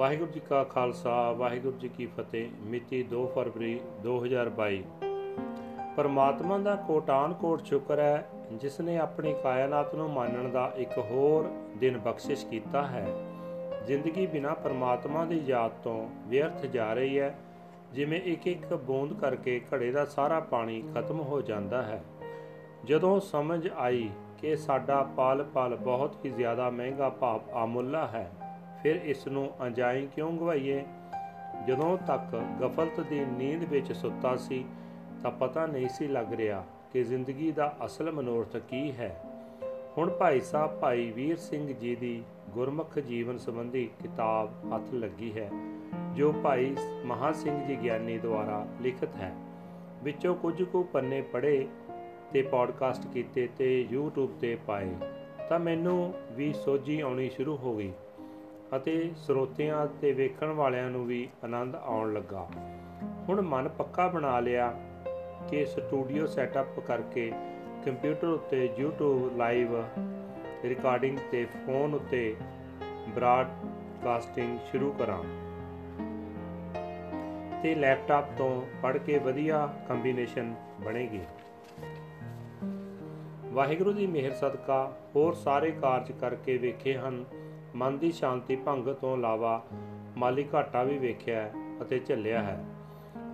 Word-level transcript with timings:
ਵਾਹਿਗੁਰੂ 0.00 0.30
ਜੀ 0.30 0.40
ਕਾ 0.40 0.64
ਖਾਲਸਾ, 0.64 1.32
ਵਾਹਿਗੁਰੂ 1.32 1.78
ਜੀ 1.78 1.88
ਕੀ 1.88 2.06
ਫਤਿਹ। 2.06 2.48
ਮਿਤੀ 2.60 3.02
2 3.02 3.26
ਫਰਵਰੀ 3.26 3.80
2022 4.02 4.82
ਪਰਮਾਤਮਾ 5.96 6.58
ਦਾ 6.58 6.76
ਕੋਟਾਨ 6.76 7.32
ਕੋਟ 7.32 7.64
ਸ਼ੁਕਰ 7.64 7.98
ਹੈ, 7.98 8.28
ਜਿਸ 8.52 8.80
ਨੇ 8.80 8.98
ਆਪਣੀ 8.98 9.34
ਕਾਇਨਾਤ 9.42 9.94
ਨੂੰ 9.94 10.10
ਮੰਨਣ 10.10 10.48
ਦਾ 10.48 10.72
ਇੱਕ 10.76 10.98
ਹੋਰ 10.98 11.50
ਦਿਨ 11.76 11.98
ਬਖਸ਼ਿਸ਼ 11.98 12.46
ਕੀਤਾ 12.46 12.86
ਹੈ। 12.86 13.06
ਜ਼ਿੰਦਗੀ 13.86 14.26
ਬਿਨਾ 14.26 14.54
ਪਰਮਾਤਮਾ 14.54 15.24
ਦੀ 15.24 15.42
ਯਾਦ 15.46 15.70
ਤੋਂ 15.70 16.08
ਵਿਅਰਥ 16.26 16.66
ਜਾ 16.66 16.92
ਰਹੀ 16.92 17.18
ਹੈ, 17.18 17.38
ਜਿਵੇਂ 17.92 18.22
ਇੱਕ 18.22 18.46
ਇੱਕ 18.46 18.74
ਬੂੰਦ 18.74 19.20
ਕਰਕੇ 19.20 19.60
ਘੜੇ 19.74 19.92
ਦਾ 19.92 20.04
ਸਾਰਾ 20.04 20.40
ਪਾਣੀ 20.40 20.82
ਖਤਮ 20.94 21.20
ਹੋ 21.20 21.40
ਜਾਂਦਾ 21.40 21.82
ਹੈ। 21.82 22.04
ਜਦੋਂ 22.84 23.20
ਸਮਝ 23.20 23.68
ਆਈ 23.76 24.10
ਕਿ 24.38 24.56
ਸਾਡਾ 24.56 25.02
ਪਲ 25.16 25.44
ਪਲ 25.54 25.76
ਬਹੁਤ 25.76 26.24
ਹੀ 26.24 26.30
ਜ਼ਿਆਦਾ 26.30 26.70
ਮਹਿੰਗਾ 26.70 27.08
ਭਾਵ 27.08 27.40
ਆਮੁੱਲਾ 27.52 28.06
ਹੈ 28.06 28.30
ਫਿਰ 28.82 28.96
ਇਸ 28.96 29.26
ਨੂੰ 29.26 29.50
ਅਜਾਈ 29.66 30.06
ਕਿਉਂ 30.06 30.32
ਗਵਾਈਏ? 30.32 30.84
ਜਦੋਂ 31.66 31.96
ਤੱਕ 32.06 32.36
ਗਫਲਤ 32.62 33.00
ਦੀ 33.00 33.24
ਨੀਂਦ 33.32 33.64
ਵਿੱਚ 33.64 33.92
ਸੁੱਤਾ 33.92 34.36
ਸੀ, 34.36 34.64
ਤਾਂ 35.22 35.30
ਪਤਾ 35.30 35.66
ਨਹੀਂ 35.66 35.88
ਸੀ 35.88 36.06
ਲੱਗ 36.08 36.32
ਰਿਹਾ 36.34 36.64
ਕਿ 36.92 37.02
ਜ਼ਿੰਦਗੀ 37.04 37.50
ਦਾ 37.52 37.74
ਅਸਲ 37.86 38.10
ਮਨੋਰਥ 38.12 38.56
ਕੀ 38.56 38.92
ਹੈ। 38.92 39.20
ਹੁਣ 39.98 40.10
ਭਾਈ 40.10 40.40
ਸਾਹਿਬ, 40.40 40.78
ਭਾਈ 40.80 41.10
ਵੀਰ 41.10 41.36
ਸਿੰਘ 41.36 41.66
ਜੀ 41.74 41.94
ਦੀ 41.96 42.22
ਗੁਰਮੁਖ 42.50 42.98
ਜੀਵਨ 42.98 43.38
ਸੰਬੰਧੀ 43.38 43.88
ਕਿਤਾਬ 44.02 44.74
ਹੱਥ 44.74 44.94
ਲੱਗੀ 44.94 45.32
ਹੈ, 45.38 45.50
ਜੋ 46.14 46.32
ਭਾਈ 46.32 46.74
ਮਹਾ 47.04 47.32
ਸਿੰਘ 47.32 47.66
ਜੀ 47.66 47.76
ਗਿਆਨੀ 47.82 48.18
ਦੁਆਰਾ 48.18 48.66
ਲਿਖਤ 48.80 49.16
ਹੈ। 49.16 49.32
ਵਿੱਚੋਂ 50.02 50.34
ਕੁਝ 50.34 50.62
ਕੁ 50.62 50.82
ਪੰਨੇ 50.82 51.20
ਪੜ੍ਹੇ 51.22 51.66
ਤੇ 52.32 52.42
ਪੋਡਕਾਸਟ 52.42 53.06
ਕੀਤੇ 53.06 53.48
ਤੇ 53.58 53.86
YouTube 53.92 54.38
ਤੇ 54.40 54.56
ਪਾਏ, 54.66 54.94
ਤਾਂ 55.48 55.58
ਮੈਨੂੰ 55.58 56.12
ਵੀ 56.32 56.52
ਸੋਝੀ 56.52 57.00
ਆਉਣੀ 57.00 57.30
ਸ਼ੁਰੂ 57.30 57.56
ਹੋ 57.56 57.76
ਗਈ। 57.76 57.92
ਅਤੇ 58.76 59.12
ਸਰੋਤਿਆਂ 59.16 59.86
ਤੇ 59.86 60.12
ਵੇਖਣ 60.12 60.46
ਵਾਲਿਆਂ 60.46 60.90
ਨੂੰ 60.90 61.06
ਵੀ 61.06 61.28
ਆਨੰਦ 61.44 61.76
ਆਉਣ 61.76 62.12
ਲੱਗਾ। 62.12 62.48
ਹੁਣ 63.28 63.40
ਮਨ 63.40 63.68
ਪੱਕਾ 63.68 64.08
ਬਣਾ 64.08 64.40
ਲਿਆ 64.40 64.74
ਕਿ 65.48 65.66
ਸਟੂਡੀਓ 65.66 66.26
ਸੈਟਅਪ 66.26 66.80
ਕਰਕੇ 66.80 67.32
ਕੰਪਿਊਟਰ 67.84 68.26
ਉੱਤੇ 68.26 68.70
YouTube 68.82 69.36
ਲਾਈਵ 69.36 69.68
ਰਿਕਾਰਡਿੰਗ 70.64 71.18
ਤੇ 71.30 71.46
ਫੋਨ 71.66 71.94
ਉੱਤੇ 71.94 72.36
ਬ੍ਰਾਡਕਾਸਟਿੰਗ 73.08 74.58
ਸ਼ੁਰੂ 74.70 74.92
ਕਰਾਂ 74.92 75.22
ਤੇ 77.62 77.74
ਲੈਪਟਾਪ 77.74 78.24
ਤੋਂ 78.38 78.62
ਪੜ੍ਹ 78.82 78.98
ਕੇ 78.98 79.18
ਵਧੀਆ 79.18 79.74
ਕੰਬੀਨੇਸ਼ਨ 79.88 80.54
ਬਣੇਗੀ। 80.84 81.20
ਵਾਹਿਗੁਰੂ 83.44 83.92
ਦੀ 83.92 84.06
ਮਿਹਰ 84.06 84.30
ਸਦਕਾ 84.30 84.92
ਹੋਰ 85.16 85.34
ਸਾਰੇ 85.34 85.70
ਕਾਰਜ 85.70 86.12
ਕਰਕੇ 86.12 86.56
ਵੇਖੇ 86.58 86.98
ਹਨ 86.98 87.24
ਮਨ 87.74 87.98
ਦੀ 87.98 88.12
ਸ਼ਾਂਤੀ 88.12 88.56
ਭੰਗ 88.56 88.94
ਤੋਂ 88.94 89.16
ਇਲਾਵਾ 89.16 89.62
ਮਾਲੀ 90.16 90.48
ਘਾਟਾ 90.54 90.82
ਵੀ 90.82 90.98
ਵੇਖਿਆ 90.98 91.50
ਅਤੇ 91.82 91.98
ਝੱਲਿਆ 91.98 92.42
ਹੈ। 92.42 92.64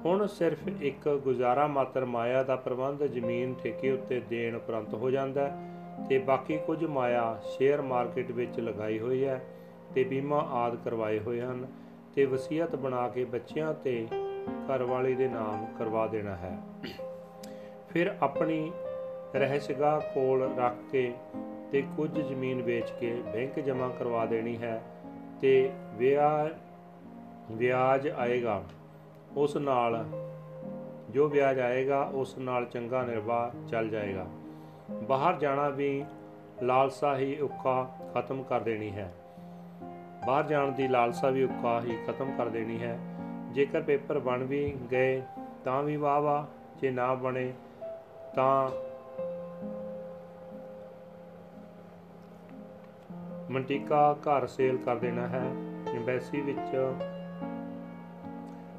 ਹੁਣ 0.04 0.26
ਸਿਰਫ 0.26 0.58
ਇੱਕ 0.80 1.20
ਗੁਜ਼ਾਰਾ 1.24 1.66
ਮਾਤਰ 1.66 2.04
ਮਾਇਆ 2.04 2.42
ਦਾ 2.42 2.56
ਪ੍ਰਬੰਧ 2.56 3.02
ਜ਼ਮੀਨ 3.02 3.54
ਠੇਕੇ 3.54 3.92
ਉੱਤੇ 3.92 4.20
ਦੇਣ 4.20 4.56
ਉਪਰੰਤ 4.56 4.94
ਹੋ 4.94 5.10
ਜਾਂਦਾ 5.10 5.50
ਤੇ 6.08 6.18
ਬਾਕੀ 6.18 6.58
ਕੁਝ 6.58 6.84
ਮਾਇਆ 6.84 7.38
ਸ਼ੇਅਰ 7.44 7.82
ਮਾਰਕੀਟ 7.82 8.30
ਵਿੱਚ 8.30 8.60
ਲਗਾਈ 8.60 8.98
ਹੋਈ 8.98 9.24
ਹੈ 9.24 9.44
ਤੇ 9.94 10.04
ਬੀਮਾ 10.04 10.48
ਆਦ 10.52 10.76
ਕਰਵਾਏ 10.76 11.18
ਹੋਏ 11.18 11.40
ਹਨ 11.40 11.66
ਤੇ 12.14 12.24
ਵਸੀਅਤ 12.24 12.76
ਬਣਾ 12.76 13.08
ਕੇ 13.08 13.24
ਬੱਚਿਆਂ 13.24 13.74
ਤੇ 13.74 14.06
ਘਰਵਾਲੀ 14.70 15.14
ਦੇ 15.14 15.28
ਨਾਮ 15.28 15.66
ਕਰਵਾ 15.78 16.06
ਦੇਣਾ 16.06 16.36
ਹੈ। 16.36 16.58
ਫਿਰ 17.88 18.16
ਆਪਣੀ 18.22 18.72
ਰਹਿਸ਼ਗਾ 19.34 19.98
ਕੋਲ 20.14 20.54
ਰੱਖ 20.56 20.74
ਕੇ 20.92 21.14
ਤੇ 21.72 21.84
ਕੁਝ 21.96 22.20
ਜ਼ਮੀਨ 22.20 22.62
ਵੇਚ 22.62 22.90
ਕੇ 23.00 23.22
ਬੈਂਕ 23.32 23.60
ਜਮ੍ਹਾਂ 23.60 23.90
ਕਰਵਾ 23.90 24.26
ਦੇਣੀ 24.26 24.56
ਹੈ 24.56 24.82
ਤੇ 25.40 25.72
ਵਿਆਜ 25.94 26.54
ਵਿਆਜ 27.52 28.08
ਆਏਗਾ। 28.08 28.64
ਉਸ 29.36 29.56
ਨਾਲ 29.56 30.04
ਜੋ 31.10 31.28
ਵਿਆਜ 31.28 31.60
ਆਏਗਾ, 31.60 32.10
ਉਸ 32.14 32.38
ਨਾਲ 32.38 32.64
ਚੰਗਾ 32.64 33.02
ਨਿਰਵਾਹ 33.02 33.68
ਚੱਲ 33.68 33.88
ਜਾਏਗਾ। 33.88 34.26
ਬਾਹਰ 34.90 35.34
ਜਾਣਾ 35.34 35.68
ਵੀ 35.68 36.04
ਲਾਲਸਾ 36.62 37.16
ਹੀ 37.16 37.38
ਉੱਕਾ 37.40 37.96
ਖਤਮ 38.14 38.42
ਕਰ 38.42 38.60
ਦੇਣੀ 38.60 38.90
ਹੈ। 38.90 39.12
ਬਾਹਰ 40.26 40.44
ਜਾਣ 40.44 40.72
ਦੀ 40.72 40.88
ਲਾਲਸਾ 40.88 41.30
ਵੀ 41.30 41.42
ਉੱਕਾ 41.42 41.80
ਹੀ 41.80 41.96
ਖਤਮ 42.06 42.36
ਕਰ 42.38 42.48
ਦੇਣੀ 42.48 42.82
ਹੈ। 42.82 42.98
ਜੇਕਰ 43.52 43.82
ਪੇਪਰ 43.82 44.18
ਬਣ 44.18 44.44
ਵੀ 44.44 44.76
ਗਏ 44.92 45.22
ਤਾਂ 45.64 45.82
ਵੀ 45.82 45.96
ਵਾਹ 45.96 46.20
ਵਾਹ 46.20 46.44
ਜੇ 46.80 46.90
ਨਾ 46.90 47.14
ਬਣੇ 47.14 47.52
ਤਾਂ 48.34 48.70
ਮੰਟਿਕਾ 53.50 54.16
ਘਰ 54.20 54.46
ਸੇਲ 54.46 54.76
ਕਰ 54.76 54.96
ਦੇਣਾ 54.96 55.26
ਹੈ। 55.28 55.44
ਐਮਬੈਸੀ 55.94 56.40
ਵਿੱਚ 56.40 56.76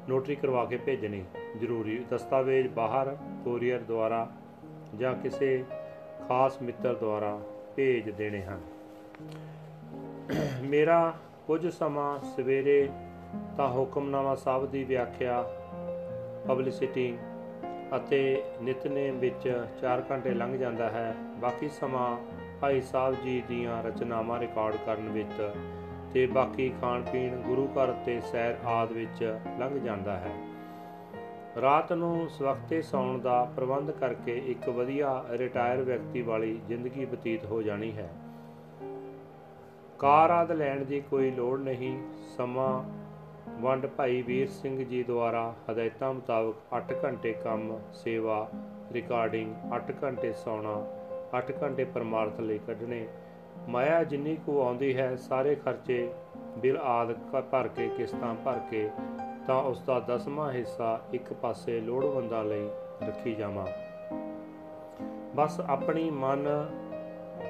ਨੋਟਰੀ 0.08 0.36
ਕਰਵਾ 0.36 0.64
ਕੇ 0.64 0.76
ਭੇਜਣੀ 0.76 1.24
ਜ਼ਰੂਰੀ। 1.60 2.04
ਦਸਤਾਵੇਜ਼ 2.10 2.68
ਬਾਹਰ 2.68 3.16
ਕੋਰੀਅਰ 3.44 3.78
ਦੁਆਰਾ 3.78 4.30
ਜਾਂ 4.98 5.14
ਕਿਸੇ 5.14 5.64
ਖਾਸ 6.28 6.62
ਮਿੱਤਰ 6.62 6.94
ਦੁਆਰਾ 6.94 7.40
ਭੇਜ 7.76 8.10
ਦੇਣੇ 8.10 8.42
ਹਨ। 8.42 8.60
ਮੇਰਾ 10.62 11.14
ਕੁਝ 11.46 11.66
ਸਮਾਂ 11.68 12.18
ਸਵੇਰੇ 12.36 12.88
ਤਾਂ 13.56 13.68
ਹੁਕਮਨਾਮਾ 13.68 14.34
ਸਾਹਿਬ 14.34 14.70
ਦੀ 14.70 14.84
ਵਿਆਖਿਆ 14.84 15.42
ਪਬਲਿਸਿਟੀ 16.48 17.18
ਅਤੇ 17.96 18.42
ਨਿਤਨੇਮ 18.62 19.18
ਵਿੱਚ 19.18 19.62
4 19.80 20.02
ਘੰਟੇ 20.10 20.30
ਲੰਘ 20.30 20.58
ਜਾਂਦਾ 20.58 20.88
ਹੈ। 20.90 21.14
ਬਾਕੀ 21.38 21.68
ਸਮਾਂ 21.68 22.16
ਭਾਈ 22.60 22.80
ਸਾਹਿਬ 22.80 23.14
ਜੀ 23.14 23.42
ਦੀਆਂ 23.48 23.82
ਰਚਨਾਵਾਂ 23.82 24.40
ਰਿਕਾਰਡ 24.40 24.76
ਕਰਨ 24.86 25.08
ਵਿੱਚ 25.08 25.50
ਤੇ 26.14 26.26
ਬਾਕੀ 26.26 26.72
ਖਾਣ 26.80 27.02
ਪੀਣ 27.12 27.36
ਗੁਰੂ 27.36 27.66
ਘਰ 27.66 27.92
ਤੇ 27.92 28.20
ਸੈਰ 28.20 28.56
ਆਦ 28.66 28.92
ਵਿੱਚ 28.92 29.38
ਲੰਘ 29.58 29.80
ਜਾਂਦਾ 29.80 30.16
ਹੈ। 30.16 30.32
ਰਾਤ 31.60 31.92
ਨੂੰ 31.92 32.28
ਸਵਖਤੇ 32.28 32.82
ਸੌਣ 32.82 33.18
ਦਾ 33.18 33.44
ਪ੍ਰਬੰਧ 33.56 33.90
ਕਰਕੇ 33.90 34.42
ਇੱਕ 34.46 34.68
ਵਧੀਆ 34.68 35.24
ਰਿਟਾਇਰ 35.30 35.82
ਵਿਅਕਤੀ 35.82 36.22
ਵਾਲੀ 36.22 36.60
ਜ਼ਿੰਦਗੀ 36.66 37.04
ਬਤੀਤ 37.04 37.44
ਹੋ 37.44 37.62
ਜਾਣੀ 37.62 37.92
ਹੈ। 37.92 38.08
ਕਾਰ 39.98 40.30
ਆਦ 40.30 40.52
ਲੈਣ 40.52 40.84
ਦੀ 40.84 41.00
ਕੋਈ 41.00 41.30
ਲੋੜ 41.30 41.60
ਨਹੀਂ, 41.60 42.02
ਸਮਾਂ 42.36 42.84
ਵੰਡ 43.60 43.86
ਭਾਈ 43.86 44.22
ਵੀਰ 44.22 44.48
ਸਿੰਘ 44.48 44.84
ਜੀ 44.84 45.02
ਦੁਆਰਾ 45.02 45.54
ਹਦਾਇਤਾਂ 45.70 46.14
ਮੁਤਾਬਕ 46.14 46.54
8 46.76 46.94
ਘੰਟੇ 47.04 47.32
ਕੰਮ, 47.32 47.78
ਸੇਵਾ 47.92 48.50
ਰਿਕਾਰਡਿੰਗ 48.92 49.54
8 49.72 49.92
ਘੰਟੇ 50.04 50.32
ਸੌਣਾ 50.32 50.97
8 51.34 51.52
ਘੰਟੇ 51.62 51.84
ਪਰਮਾਰਥ 51.84 52.40
ਲਈ 52.40 52.58
ਕੱਢਣੇ। 52.58 53.08
ਮਾਇਆ 53.68 54.04
ਜਿੰਨੀ 54.04 54.36
ਕੋ 54.36 54.62
ਆਉਂਦੀ 54.62 54.96
ਹੈ, 54.96 55.16
ਸਾਰੇ 55.16 55.54
ਖਰਚੇ 55.54 56.10
ਬਿਲ 56.58 56.76
ਆਦ 56.76 57.12
ਭਰ 57.50 57.68
ਕੇ, 57.68 57.88
ਕਿਸ਼ਤਾਂ 57.88 58.34
ਭਰ 58.34 58.60
ਕੇ 58.70 58.90
ਤਾਂ 59.46 59.62
ਉਸ 59.62 59.82
ਦਾ 59.82 60.00
ਦਸਵਾਂ 60.00 60.52
ਹਿੱਸਾ 60.52 61.00
ਇੱਕ 61.12 61.32
ਪਾਸੇ 61.32 61.80
ਲੋੜਵੰਦਾਂ 61.80 62.44
ਲਈ 62.44 62.68
ਰੱਖੀ 63.06 63.34
ਜਾਵਾਂ। 63.34 63.66
ਬਸ 65.36 65.60
ਆਪਣੀ 65.60 66.10
ਮਨ, 66.10 66.46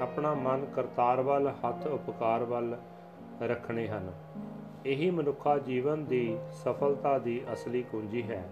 ਆਪਣਾ 0.00 0.34
ਮਨ 0.34 0.65
ਕਰਤਾਰ 0.65 1.21
ਵੱਲ, 1.21 1.49
ਹੱਥ 1.49 1.87
ਉਪਕਾਰ 1.87 2.44
ਵੱਲ 2.44 2.77
ਰੱਖਣੇ 3.43 3.88
ਹਨ। 3.88 4.12
ਇਹੀ 4.87 5.11
ਮਨੁੱਖਾ 5.11 5.59
ਜੀਵਨ 5.59 6.05
ਦੀ 6.05 6.38
ਸਫਲਤਾ 6.53 7.19
ਦੀ 7.19 7.43
ਅਸਲੀ 7.53 7.83
ਕੁੰਜੀ 7.83 8.22
ਹੈ। 8.22 8.49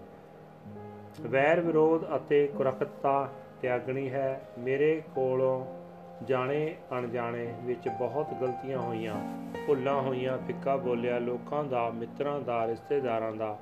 ਵੈਰ 1.21 1.59
ਵਿਰੋਧ 1.59 2.05
ਅਤੇ 2.15 2.47
ਕੁਰਖਤਾ 2.47 3.29
ਤਿਆਗਣੀ 3.61 4.09
ਹੈ। 4.09 4.41
ਮੇਰੇ 4.59 5.01
ਕੋਲੋਂ 5.15 5.65
ਜਾਣੇ 6.25 6.75
ਅਣਜਾਣੇ 6.97 7.53
ਵਿੱਚ 7.63 7.89
ਬਹੁਤ 7.89 8.33
ਗਲਤੀਆਂ 8.33 8.79
ਹੋਈਆਂ, 8.79 9.15
ਭੁੱਲਾਂ 9.67 10.01
ਹੋਈਆਂ, 10.01 10.37
ਫਿੱਕਾ 10.37 10.75
ਬੋਲਿਆ, 10.75 11.19
ਲੋਕਾਂ 11.19 11.63
ਦਾ, 11.63 11.89
ਮਿੱਤਰਾਂ 11.89 12.39
ਦਾ, 12.39 12.67
ਰਿਸ਼ਤੇਦਾਰਾਂ 12.67 13.31
ਦਾ, 13.31 13.59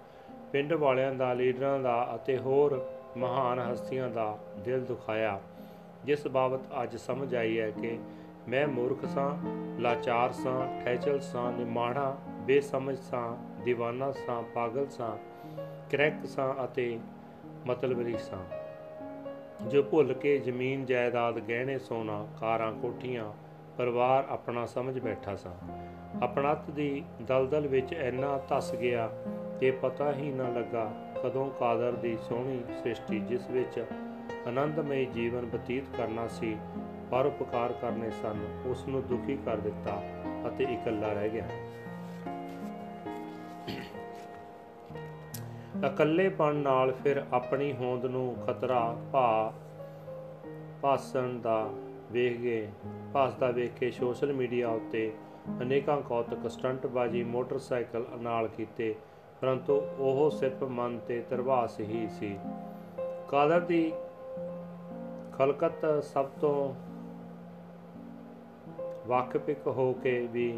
ਪਿੰਡ 0.52 0.74
ਵਾਲਿਆਂ 0.74 1.16
ਦਾ, 1.16 1.34
ਲੀਡਰਾਂ 1.34 1.80
ਦਾ 1.80 2.12
ਅਤੇ 2.16 2.38
ਹੋਰ 2.38 2.90
ਮਹਾਨ 3.18 3.60
ਹਸਤੀਆਂ 3.60 4.10
ਦਾ 4.10 4.38
ਦਿਲ 4.58 4.86
ਦੁਖਾਇਆ। 4.86 5.42
ਜਿਸ 6.06 6.28
ਬਾਬਤ 6.28 6.60
ਅੱਜ 6.84 6.96
ਸਮਝ 6.96 7.36
ਆਈ 7.36 7.60
ਹੈ 7.60 7.72
ਕਿ 7.72 8.00
ਮੈਂ 8.48 8.68
ਮੂਰਖ 8.68 9.06
ਸਾਂ, 9.06 9.32
ਲਾਚਾਰ 9.82 10.32
ਸਾਂ 10.32 10.82
ਠੈਚਲ 10.82 11.20
ਸਾਂ, 11.20 11.52
ਨਿਮਾਣਾ, 11.52 12.18
ਬੇਸਮਝ 12.28 12.98
ਸਾਂ 12.98 13.36
دیਵਾਨਾ 13.70 14.12
ਸਾਂ, 14.12 14.44
ਪਾਗਲ 14.44 14.88
ਸਾਂ, 14.88 15.18
ਕਰੈਕ 15.92 16.26
ਸਾਂ 16.26 16.64
ਅਤੇ 16.64 17.00
ਮਤਲਬਰੀ 17.66 18.18
ਸਾਂ। 18.18 18.65
ਜੋ 19.62 19.84
ਭੁੱਲ 19.84 20.14
ਕੇ 20.14 20.38
ਜ਼ਮੀਨ 20.38 20.86
ਜਾਇਦਾਦ 20.86 21.40
ਗਹਿਣੇ 21.40 21.78
ਸੋਨਾ, 21.80 22.28
ਕਾਰਾਂ, 22.40 22.72
ਕੋਠੀਆਂ, 22.74 23.32
ਪਰਿਵਾਰ 23.78 24.26
ਆਪਣਾ 24.30 24.66
ਸਮਝ 24.66 25.00
ਬੈਠਾ 25.00 25.36
ਸਾਂ। 25.36 25.54
ਆਪਣਤ 26.24 26.72
ਦੀ 26.72 27.04
ਦਲਦਲ 27.22 27.68
ਵਿੱਚ 27.68 27.94
ਇੰਨਾ 27.94 28.40
ਧਸ 28.50 28.76
ਗਿਆ 28.76 29.10
ਕਿ 29.60 29.72
ਪਤਾ 29.72 30.14
ਹੀ 30.14 30.32
ਨਾ 30.32 30.50
ਲੱਗਾ 30.50 30.92
ਕਦੋਂ 31.24 31.50
ਕਾਦਰ 31.50 31.92
ਦੀ 31.92 32.18
ਸੋਹਣੀ 32.30 32.62
ਸ੍ਰਿਸ਼ਟੀ, 32.80 33.20
ਜਿਸ 33.20 33.50
ਵਿੱਚ 33.50 33.86
ਆਨੰਦਮਈ 34.48 35.06
ਜੀਵਨ 35.06 35.46
ਬਤੀਤ 35.46 35.84
ਕਰਨਾ 35.98 36.28
ਸੀ 36.28 36.58
ਪਰਉਪਕਾਰ 37.12 37.74
ਕਰਨੇ 37.74 38.10
ਸਨ, 38.10 38.62
ਉਸ 38.66 38.88
ਨੂੰ 38.88 39.08
ਦੁਖੀ 39.08 39.38
ਕਰ 39.46 39.58
ਦਿੱਤਾ 39.58 40.02
ਅਤੇ 40.48 40.64
ਇਕੱਲਾ 40.64 41.14
ਰਹਿ 41.14 41.30
ਗਿਆ। 41.30 41.48
ਇਕੱਲੇਪਣ 45.86 46.56
ਨਾਲ 46.56 46.92
ਫਿਰ 46.92 47.26
ਆਪਣੀ 47.34 47.74
ਹੋਂਦ 47.74 48.06
ਨੂੰ 48.06 48.36
ਖਤਰਾ 48.48 48.96
ਭਾ 49.12 49.54
ਭਾਸਣ 50.82 51.40
ਦਾ 51.40 51.70
ਵੇਖ 52.12 52.42
ਕੇ 52.42 52.68
ਭਾਸਦਾ 53.14 53.52
ਵੇਖ 53.52 53.74
ਕੇ 53.74 53.92
ਸੋਸ਼ਲ 53.92 54.34
ਮੀਡੀਆ 54.34 54.70
ਉੱਤੇ 54.70 55.14
ਅਨੇਕਾਂ 55.62 56.02
ਕੌਤਕ, 56.02 56.50
ਸਟੰਟਬਾਜ਼ੀ, 56.50 57.24
ਮੋਟਰਸਾਈਕਲ 57.24 58.06
ਨਾਲ 58.18 58.48
ਕੀਤੇ, 58.48 58.96
ਪਰੰਤੂ 59.42 59.82
ਉਹ 59.98 60.30
ਸਿਰਫ 60.30 60.64
ਮਨ 60.64 61.00
ਤੇ 61.00 61.24
ਤਰਵਾਸ 61.30 61.80
ਹੀ 61.80 62.08
ਸੀ। 62.20 62.38
ਕਾਦਰ 63.28 63.60
ਦੀ 63.60 63.94
ਖਲਕਤ 65.38 66.04
ਸਭ 66.04 66.26
ਤੋਂ 66.26 66.74
ਵਾਕਫਿਕ 69.08 69.68
ਹੋ 69.68 69.94
ਕੇ 69.94 70.28
ਵੀ 70.32 70.58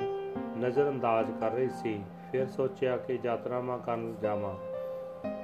ਨਜ਼ਰਅੰਦਾਜ਼ 0.57 1.31
ਕਰ 1.39 1.51
ਰਹੀ 1.51 1.69
ਸੀ। 1.69 2.01
ਫਿਰ 2.31 2.47
ਸੋਚਿਆ 2.47 2.97
ਕਿ 2.97 3.19
ਯਾਤਰਾਵਾਂ 3.23 3.79
ਕਰਨ 3.79 4.15
ਜਾਵਾਂ। 4.21 4.55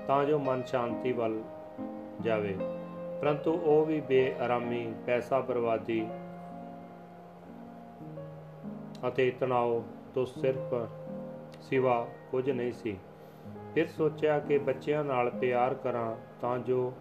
ਤਾਂ 0.07 0.25
ਜੋ 0.25 0.39
ਮਨ 0.39 0.63
ਸ਼ਾਂਤੀ 0.63 1.11
ਵੱਲ 1.11 1.41
ਜਾਵੇ। 2.21 2.57
ਪਰੰਤੂ 3.21 3.53
ਉਹ 3.53 3.85
ਵੀ 3.85 4.01
ਬੇਆਰਾਮੀ, 4.01 4.93
ਪੈਸਾ 5.05 5.39
ਬਰਬਾਦੀ 5.39 6.07
ਅਤੇ 9.07 9.31
ਤਣਾਅ 9.31 9.81
ਤੋਂ 10.15 10.25
ਸਿਰਫ 10.25 10.89
ਸਿਵਾ 11.61 12.07
ਕੁਝ 12.31 12.51
ਨਹੀਂ 12.51 12.73
ਸੀ। 12.73 12.97
ਫਿਰ 13.73 13.87
ਸੋਚਿਆ 13.87 14.39
ਕਿ 14.39 14.57
ਬੱਚਿਆਂ 14.57 15.03
ਨਾਲ 15.03 15.29
ਪਿਆਰ 15.29 15.73
ਕਰਾਂ 15.73 16.15
ਤਾਂ 16.41 16.57
ਜੋ 16.57 16.93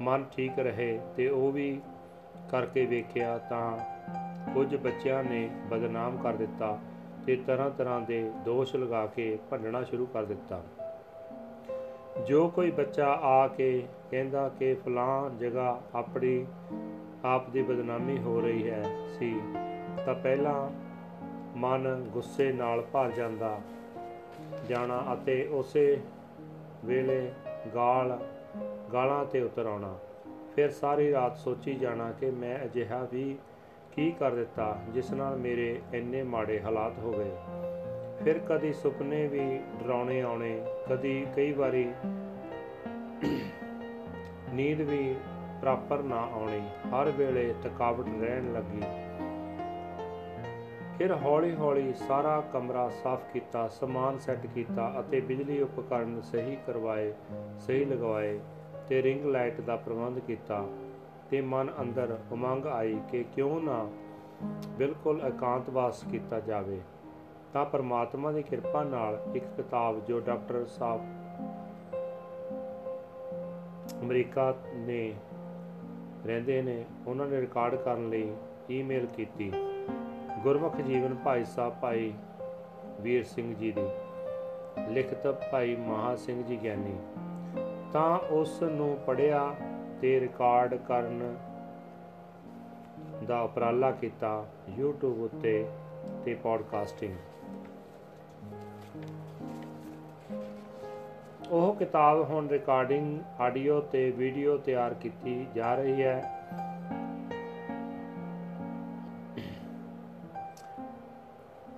ਮਨ 0.00 0.24
ਠੀਕ 0.36 0.58
ਰਹੇ 0.58 1.00
ਤੇ 1.16 1.28
ਉਹ 1.28 1.52
ਵੀ 1.52 1.80
ਕਰਕੇ 2.50 2.86
ਵੇਖਿਆ 2.86 3.38
ਤਾਂ 3.38 3.78
ਕੁਝ 4.54 4.76
ਬੱਚਿਆਂ 4.76 5.24
ਨੇ 5.24 5.50
ਬਦਨਾਮ 5.70 6.16
ਕਰ 6.16 6.32
ਦਿੱਤਾ 6.32 6.78
ਤੇ 7.26 7.36
ਤਰ੍ਹਾਂ 7.36 7.70
ਤਰ੍ਹਾਂ 7.70 8.00
ਦੇ 8.00 8.30
ਦੋਸ਼ 8.44 8.76
ਲਗਾ 8.76 9.06
ਕੇ 9.06 9.38
ਭੰਡਣਾ 9.50 9.82
ਸ਼ੁਰੂ 9.82 10.06
ਕਰ 10.06 10.24
ਦਿੱਤਾ। 10.24 10.62
ਜੋ 12.24 12.48
ਕੋਈ 12.48 12.70
ਬੱਚਾ 12.70 13.06
ਆ 13.08 13.48
ਕੇ 13.48 13.82
ਕਹਿੰਦਾ 14.10 14.48
ਕਿ 14.48 14.74
ਫਲਾਂ 14.74 15.30
ਜਗ੍ਹਾ 15.30 15.80
ਆਪਣੀ, 15.94 16.46
ਆਪ 17.24 17.50
ਦੀ 17.50 17.62
ਬਦਨਾਮੀ 17.62 18.18
ਹੋ 18.18 18.40
ਰਹੀ 18.40 18.70
ਹੈ 18.70 19.06
ਸੀ, 19.18 19.40
ਤਾਂ 20.06 20.14
ਪਹਿਲਾਂ 20.14 20.70
ਮਨ 21.56 22.06
ਗੁੱਸੇ 22.12 22.52
ਨਾਲ 22.52 22.80
ਭਰ 22.80 23.10
ਜਾਂਦਾ। 23.10 23.60
ਜਾਣਾ 24.68 25.04
ਅਤੇ 25.12 25.48
ਉਸੇ 25.52 26.00
ਵੇਲੇ 26.84 27.32
ਗਾਲ, 27.74 28.18
ਗਾਲਾਂ 28.92 29.24
ਤੇ 29.24 29.42
ਉਤਰ 29.42 29.66
ਆਉਣਾ। 29.66 29.98
ਫਿਰ 30.56 30.70
ਸਾਰੀ 30.70 31.12
ਰਾਤ 31.12 31.36
ਸੋਚੀ 31.36 31.74
ਜਾਣਾ 31.74 32.12
ਕਿ 32.12 32.30
ਮੈਂ 32.30 32.64
ਅਜਿਹਾ 32.64 33.08
ਵੀ 33.12 33.36
ਕੀ 33.92 34.10
ਕਰ 34.10 34.34
ਦਿੱਤਾ 34.34 34.78
ਜਿਸ 34.88 35.10
ਨਾਲ 35.10 35.36
ਮੇਰੇ 35.36 35.80
ਇੰਨੇ 35.94 36.22
ਮਾੜੇ 36.22 36.60
ਹਾਲਾਤ 36.60 36.98
ਹੋ 36.98 37.12
ਗਏ। 37.12 37.32
ਫਿਰ 38.24 38.38
ਕਦੀ 38.38 38.72
ਸੁਪਨੇ 38.72 39.26
ਵੀ 39.26 39.60
ਡਰਾਉਣੇ 39.82 40.20
ਆਉਣੇ, 40.22 40.62
ਕਦੀ 40.88 41.26
ਕਈ 41.36 41.52
ਵਾਰੀ 41.52 41.84
ਨੀਂਦ 44.52 44.80
ਵੀ 44.80 45.16
ਪ੍ਰਾਪਰ 45.60 46.02
ਨਾ 46.02 46.16
ਆਉਣੀ, 46.16 46.60
ਹਰ 46.88 47.10
ਵੇਲੇ 47.10 47.54
ਥਕਾਵਟ 47.62 48.06
ਰਹਿਣ 48.20 48.52
ਲੱਗੀ। 48.52 48.82
ਫਿਰ 50.98 51.14
ਹੌਲੀ-ਹੌਲੀ 51.14 51.94
ਸਾਰਾ 51.94 52.40
ਕਮਰਾ 52.52 52.88
ਸਾਫ਼ 52.88 53.24
ਕੀਤਾ, 53.32 53.68
ਸਮਾਨ 53.68 54.18
ਸੈੱਟ 54.18 54.46
ਕੀਤਾ 54.46 54.94
ਅਤੇ 55.00 55.20
ਬਿਜਲੀ 55.20 55.62
ਉਪਕਰਨ 55.62 56.20
ਸਹੀ 56.20 56.56
ਕਰਵਾਏ, 56.66 57.12
ਸਹੀ 57.58 57.84
ਲਗਵਾਏ 57.84 58.40
ਤੇ 58.88 59.02
ਰਿੰਗ 59.02 59.24
ਲਾਈਟ 59.24 59.60
ਦਾ 59.60 59.76
ਪ੍ਰਬੰਧ 59.76 60.18
ਕੀਤਾ 60.18 60.64
ਤੇ 61.30 61.40
ਮਨ 61.40 61.72
ਅੰਦਰ 61.80 62.18
ਉਮੰਗ 62.32 62.66
ਆਈ 62.66 63.00
ਕਿ 63.10 63.24
ਕਿਉਂ 63.34 63.60
ਨਾ 63.60 63.86
ਬਿਲਕੁਲ 64.78 65.20
ਇਕਾਂਤਵਾਸ 65.28 66.04
ਕੀਤਾ 66.10 66.40
ਜਾਵੇ। 66.40 66.80
ਤਾਂ 67.56 67.64
ਪਰਮਾਤਮਾ 67.64 68.32
ਦੀ 68.32 68.42
ਕਿਰਪਾ 68.42 68.84
ਨਾਲ 68.84 69.22
ਇੱਕ 69.34 69.44
ਕਿਤਾਬ 69.56 70.04
ਜੋ 70.04 70.20
ਡਾਕਟਰ 70.20 70.66
ਸਾਹਿਬ 70.66 71.00
ਅਮਰੀਕਾ 74.02 74.54
ਨੇ 74.74 75.14
ਰਹਿੰਦੇ 76.26 76.62
ਨੇ, 76.62 76.84
ਉਹਨਾਂ 77.06 77.26
ਨੇ 77.26 77.40
ਰਿਕਾਰਡ 77.40 77.74
ਕਰਨ 77.74 78.08
ਲਈ 78.08 78.32
ਈਮੇਲ 78.70 79.06
ਕੀਤੀ। 79.06 79.52
ਗੁਰਮੁਖ 80.42 80.76
ਜੀਵਨ 80.76 81.16
ਭਾਈ 81.24 81.44
ਸਾਹਿਬ, 81.44 81.74
ਭਾਈ 81.82 82.12
ਵੀਰ 83.00 83.24
ਸਿੰਘ 83.24 83.54
ਜੀ 83.54 83.72
ਦੀ। 83.72 83.88
ਲਿਖਤ 84.88 85.26
ਭਾਈ 85.52 85.76
ਮਹਾ 85.76 86.16
ਸਿੰਘ 86.16 86.44
ਜੀ 86.44 86.62
ਗਿਆਨੀ। 86.62 86.98
ਤਾਂ 87.92 88.18
ਉਸ 88.18 88.62
ਨੂੰ 88.62 88.98
ਪੜਿਆ 89.06 89.54
ਤੇ 90.00 90.20
ਰਿਕਾਰਡ 90.20 90.74
ਕਰਨ 90.74 91.36
ਦਾ 93.26 93.40
ਉਪਰਾਲਾ 93.40 93.90
ਕੀਤਾ 93.90 94.46
YouTube 94.80 95.24
ਉੱਤੇ 95.24 95.68
ਤੇ 96.24 96.34
ਪੋਡਕਾਸਟਿੰਗ 96.34 97.14
ਉਹ 101.50 101.74
ਕਿਤਾਬ 101.74 102.22
ਹੁਣ 102.30 102.48
ਰਿਕਾਰਡਿੰਗ 102.48 103.40
ਆਡੀਓ 103.40 103.80
ਤੇ 103.80 104.10
ਵੀਡੀਓ 104.10 104.56
ਤਿਆਰ 104.56 104.94
ਕੀਤੀ 104.94 105.46
ਜਾ 105.54 105.74
ਰਹੀ 105.74 106.02
ਹੈ। 106.02 106.20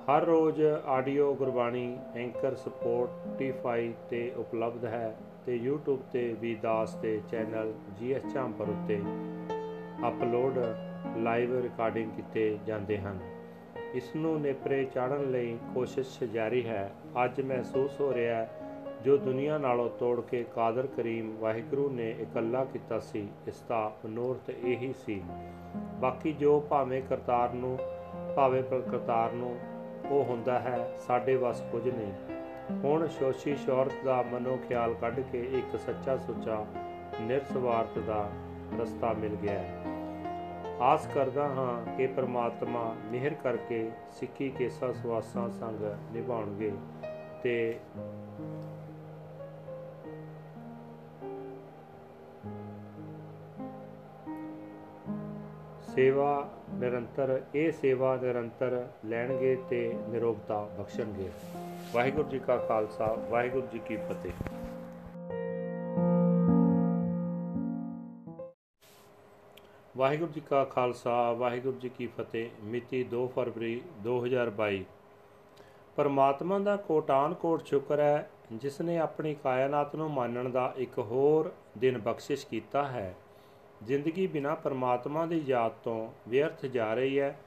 ਹਰ 0.08 0.24
ਰੋਜ਼ 0.24 0.60
ਆਡੀਓ 0.86 1.34
ਗੁਰਬਾਣੀ 1.34 1.98
ਐਂਕਰ 2.16 2.54
ਸਪੋਟੀਫਾਈ 2.54 3.92
ਤੇ 4.10 4.30
ਉਪਲਬਧ 4.36 4.84
ਹੈ 4.84 5.14
ਤੇ 5.46 5.58
YouTube 5.66 6.02
ਤੇ 6.12 6.36
ਵੀ 6.40 6.54
ਦਾਸ 6.54 6.94
ਦੇ 6.94 7.20
ਚੈਨਲ 7.30 7.72
ਜੀਐਸ 7.98 8.32
ਚਾਂਪਰ 8.34 8.68
ਉੱਤੇ 8.68 9.00
ਅਪਲੋਡ 10.08 10.58
ਲਾਈਵ 11.18 11.58
ਰਿਕਾਰਡਿੰਗ 11.60 12.10
ਕੀਤੇ 12.12 12.58
ਜਾਂਦੇ 12.66 12.98
ਹਨ। 12.98 13.18
ਇਸ 13.94 14.16
ਨੂੰ 14.16 14.40
ਨੇਪਰੇ 14.40 14.84
ਚਾੜਨ 14.84 15.30
ਲਈ 15.30 15.56
ਕੋਸ਼ਿਸ਼ 15.74 16.24
ਜਾਰੀ 16.24 16.66
ਹੈ। 16.66 16.90
ਅੱਜ 17.24 17.40
ਮਹਿਸੂਸ 17.40 18.00
ਹੋ 18.00 18.14
ਰਿਹਾ 18.14 18.36
ਹੈ 18.36 18.57
ਜੋ 19.04 19.16
ਦੁਨੀਆ 19.16 19.58
ਨਾਲੋਂ 19.58 19.90
ਤੋੜ 19.90 20.20
ਕੇ 20.20 20.44
ਕਾਦਰ 20.54 20.86
ਕਰੀਮ 20.86 21.36
ਵਾਹਿਗੁਰੂ 21.38 21.90
ਨੇ 21.90 22.10
ਇਕੱਲਾ 22.10 22.64
ਕੀਤਾ 22.64 22.98
ਸੀ, 22.98 23.28
ਇਸ 23.48 23.62
ਦਾ 23.68 23.92
ਮਨੋਰਥ 24.04 24.50
ਇਹੀ 24.50 24.94
ਸੀ। 25.06 25.22
ਬਾਕੀ 26.00 26.32
ਜੋ 26.32 26.60
ਭਾਵੇਂ 26.60 27.02
ਕਰਤਾਰ 27.02 27.52
ਨੂੰ, 27.52 27.78
ਭਾਵੇਂ 28.36 28.62
ਕਰਤਾਰ 28.62 29.32
ਨੂੰ 29.32 29.58
ਉਹ 30.10 30.24
ਹੁੰਦਾ 30.24 30.58
ਹੈ, 30.58 30.96
ਸਾਡੇ 30.98 31.36
ਵੱਸ 31.36 31.60
ਕੁਝ 31.72 31.88
ਨਹੀਂ। 31.88 32.12
ਹੁਣ 32.84 33.06
ਸ਼ੋਸ਼ੀ 33.08 33.56
ਸ਼ੌਰਤ 33.56 33.92
ਦਾ 34.04 34.22
ਮਨੋ 34.22 34.58
ਖਿਆਲ 34.68 34.94
ਕੱਢ 34.94 35.20
ਕੇ 35.20 35.48
ਇੱਕ 35.52 35.78
ਸੱਚਾ 35.78 36.16
ਸੁੱਚਾ 36.16 36.66
ਨਿਰਸਵਾਰਥ 37.20 37.98
ਦਾ 37.98 38.30
ਰਸਤਾ 38.80 39.12
ਮਿਲ 39.12 39.34
ਗਿਆ 39.34 39.58
ਹੈ। 39.58 39.84
ਆਸ 40.80 41.06
ਕਰਦਾ 41.14 41.46
ਹਾਂ 41.46 41.96
ਕਿ 41.96 42.06
ਪ੍ਰਮਾਤਮਾ 42.06 42.96
ਮਿਹਰ 43.04 43.34
ਕਰਕੇ 43.34 43.90
ਸਿੱਖੀ 44.12 44.48
ਕੇਸਾ 44.48 44.92
ਸਵਾਸਾਂ 44.92 45.50
ਸੰਗ 45.50 45.80
ਨਿਭਾਉਣਗੇ 46.12 46.72
ਤੇ 47.42 47.80
ਸੇਵਾ 55.98 56.48
ਨਿਰੰਤਰ, 56.72 57.42
ਇਹ 57.54 57.72
ਸੇਵਾ 57.72 58.16
ਨਿਰੰਤਰ 58.16 58.88
ਲੈਣਗੇ 59.04 59.58
ਤੇ 59.70 59.94
ਨਿਰੋਗਤਾ 60.08 60.68
ਬਖਸ਼ਣਗੇ। 60.78 61.30
ਵਾਹਿਗੁਰੂ 61.94 62.28
ਜੀ 62.28 62.38
ਕਾ 62.38 62.56
ਖਾਲਸਾ, 62.56 63.16
ਵਾਹਿਗੁਰੂ 63.30 63.66
ਜੀ 63.72 63.78
ਕੀ 63.78 63.96
ਫਤਿਹ। 63.96 64.32
ਵਾਹਿਗੁਰੂ 69.96 70.32
ਜੀ 70.32 70.40
ਕਾ 70.40 70.64
ਖਾਲਸਾ, 70.64 71.32
ਵਾਹਿਗੁਰੂ 71.32 71.78
ਜੀ 71.78 71.88
ਕੀ 71.88 72.06
ਫਤਿਹ। 72.06 72.48
ਮਿਤੀ 72.64 73.04
2 73.04 73.26
ਫਰਵਰੀ 73.26 73.82
2022 73.98 74.84
ਪਰਮਾਤਮਾ 75.96 76.58
ਦਾ 76.58 76.76
ਕੋਟਾਨ 76.76 77.34
ਕੋਟ 77.34 77.64
ਸ਼ੁਕਰ 77.64 78.00
ਹੈ 78.00 78.30
ਜਿਸ 78.52 78.80
ਨੇ 78.80 78.98
ਆਪਣੀ 78.98 79.34
ਕਾਇਨਾਤ 79.34 79.96
ਨੂੰ 79.96 80.10
ਮੰਨਣ 80.10 80.48
ਦਾ 80.48 80.74
ਇੱਕ 80.76 80.98
ਹੋਰ 80.98 81.52
ਦਿਨ 81.78 81.98
ਬਖਸ਼ਿਸ਼ 81.98 82.46
ਕੀਤਾ 82.46 82.84
ਹੈ। 82.84 83.14
ਜ਼ਿੰਦਗੀ 83.82 84.26
ਬਿਨਾ 84.26 84.54
ਪਰਮਾਤਮਾ 84.54 85.26
ਦੀ 85.26 85.42
ਯਾਦ 85.46 85.72
ਤੋਂ 85.84 86.08
ਵਿਅਰਥ 86.28 86.66
ਜਾ 86.66 86.92
ਰਹੀ 86.94 87.18
ਹੈ, 87.20 87.38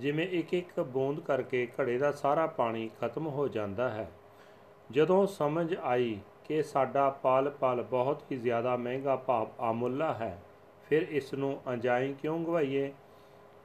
ਜਿਵੇਂ 0.00 0.28
ਇੱਕ 0.28 0.54
ਇੱਕ 0.54 0.80
ਬੂੰਦ 0.80 1.20
ਕਰਕੇ 1.20 1.66
ਘੜੇ 1.80 1.98
ਦਾ 1.98 2.12
ਸਾਰਾ 2.12 2.46
ਪਾਣੀ 2.46 2.88
ਖਤਮ 3.00 3.26
ਹੋ 3.26 3.48
ਜਾਂਦਾ 3.48 3.88
ਹੈ। 3.88 4.08
ਜਦੋਂ 4.90 5.26
ਸਮਝ 5.26 5.74
ਆਈ 5.74 6.18
ਕਿ 6.44 6.62
ਸਾਡਾ 6.62 7.08
ਪਲ 7.22 7.50
ਪਲ 7.50 7.82
ਬਹੁਤ 7.82 8.22
ਹੀ 8.32 8.36
ਜ਼ਿਆਦਾ 8.36 8.76
ਮਹਿੰਗਾ 8.76 9.16
ਭਾਵ 9.16 9.48
ਆਮੁੱਲਾ 9.60 10.12
ਹੈ, 10.14 10.38
ਫਿਰ 10.88 11.06
ਇਸ 11.10 11.32
ਨੂੰ 11.34 11.60
ਅੰਜਾਈ 11.68 12.12
ਕਿਉਂ 12.12 12.38
ਗਵਾਈਏ? 12.44 12.92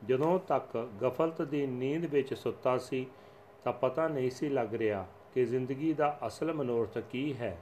ਜਦੋਂ 0.05 0.39
ਤੱਕ 0.39 0.77
ਗਫਲਤ 1.03 1.41
ਦੀ 1.41 1.65
ਨੀਂਦ 1.67 2.05
ਵਿੱਚ 2.05 2.33
ਸੁੱਤਾ 2.33 2.77
ਸੀ, 2.77 3.05
ਤਾਂ 3.63 3.73
ਪਤਾ 3.73 4.07
ਨਹੀਂ 4.07 4.29
ਸੀ 4.29 4.49
ਲੱਗ 4.49 4.73
ਰਿਹਾ 4.73 5.05
ਕਿ 5.33 5.45
ਜ਼ਿੰਦਗੀ 5.45 5.93
ਦਾ 5.93 6.17
ਅਸਲ 6.27 6.53
ਮਨੋਰਥ 6.53 6.97
ਕੀ 6.97 7.33
ਹੈ। 7.38 7.57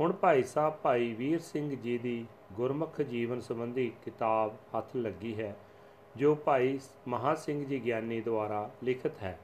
ਹੁਣ 0.00 0.12
ਭਾਈ 0.12 0.42
ਸਾਹਿਬ, 0.42 0.74
ਭਾਈ 0.74 1.12
ਵੀਰ 1.14 1.38
ਸਿੰਘ 1.40 1.76
ਜੀ 1.76 1.98
ਦੀ 1.98 2.24
ਗੁਰਮੁਖ 2.52 3.00
ਜੀਵਨ 3.00 3.40
ਸੰਬੰਧੀ 3.40 3.92
ਕਿਤਾਬ 4.04 4.54
ਹੱਥ 4.76 4.96
ਲੱਗੀ 4.96 5.34
ਹੈ, 5.40 5.54
ਜੋ 6.16 6.34
ਭਾਈ 6.34 6.78
ਮਹਾ 7.08 7.34
ਸਿੰਘ 7.34 7.64
ਜੀ 7.64 7.84
ਗਿਆਨੀ 7.84 8.20
ਦੁਆਰਾ 8.20 8.70
ਲਿਖਤ 8.84 9.22
ਹੈ। 9.22 9.38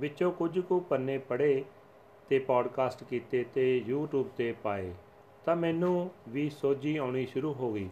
ਵਿੱਚੋਂ 0.00 0.32
ਕੁਝ 0.32 0.58
ਕੁ 0.60 0.80
ਪੰਨੇ 0.80 1.18
ਪੜ੍ਹੇ 1.18 1.64
ਤੇ 2.28 2.38
ਪੋਡਕਾਸਟ 2.38 3.04
ਕੀਤੇ 3.04 3.44
ਤੇ 3.54 3.84
YouTube 3.90 4.28
ਤੇ 4.36 4.52
ਪਾਏ, 4.62 4.92
ਤਾਂ 5.44 5.56
ਮੈਨੂੰ 5.56 6.10
ਵੀ 6.28 6.48
ਸੋਝੀ 6.50 6.96
ਆਉਣੀ 6.96 7.26
ਸ਼ੁਰੂ 7.26 7.52
ਹੋ 7.52 7.72
ਗਈ 7.72 7.88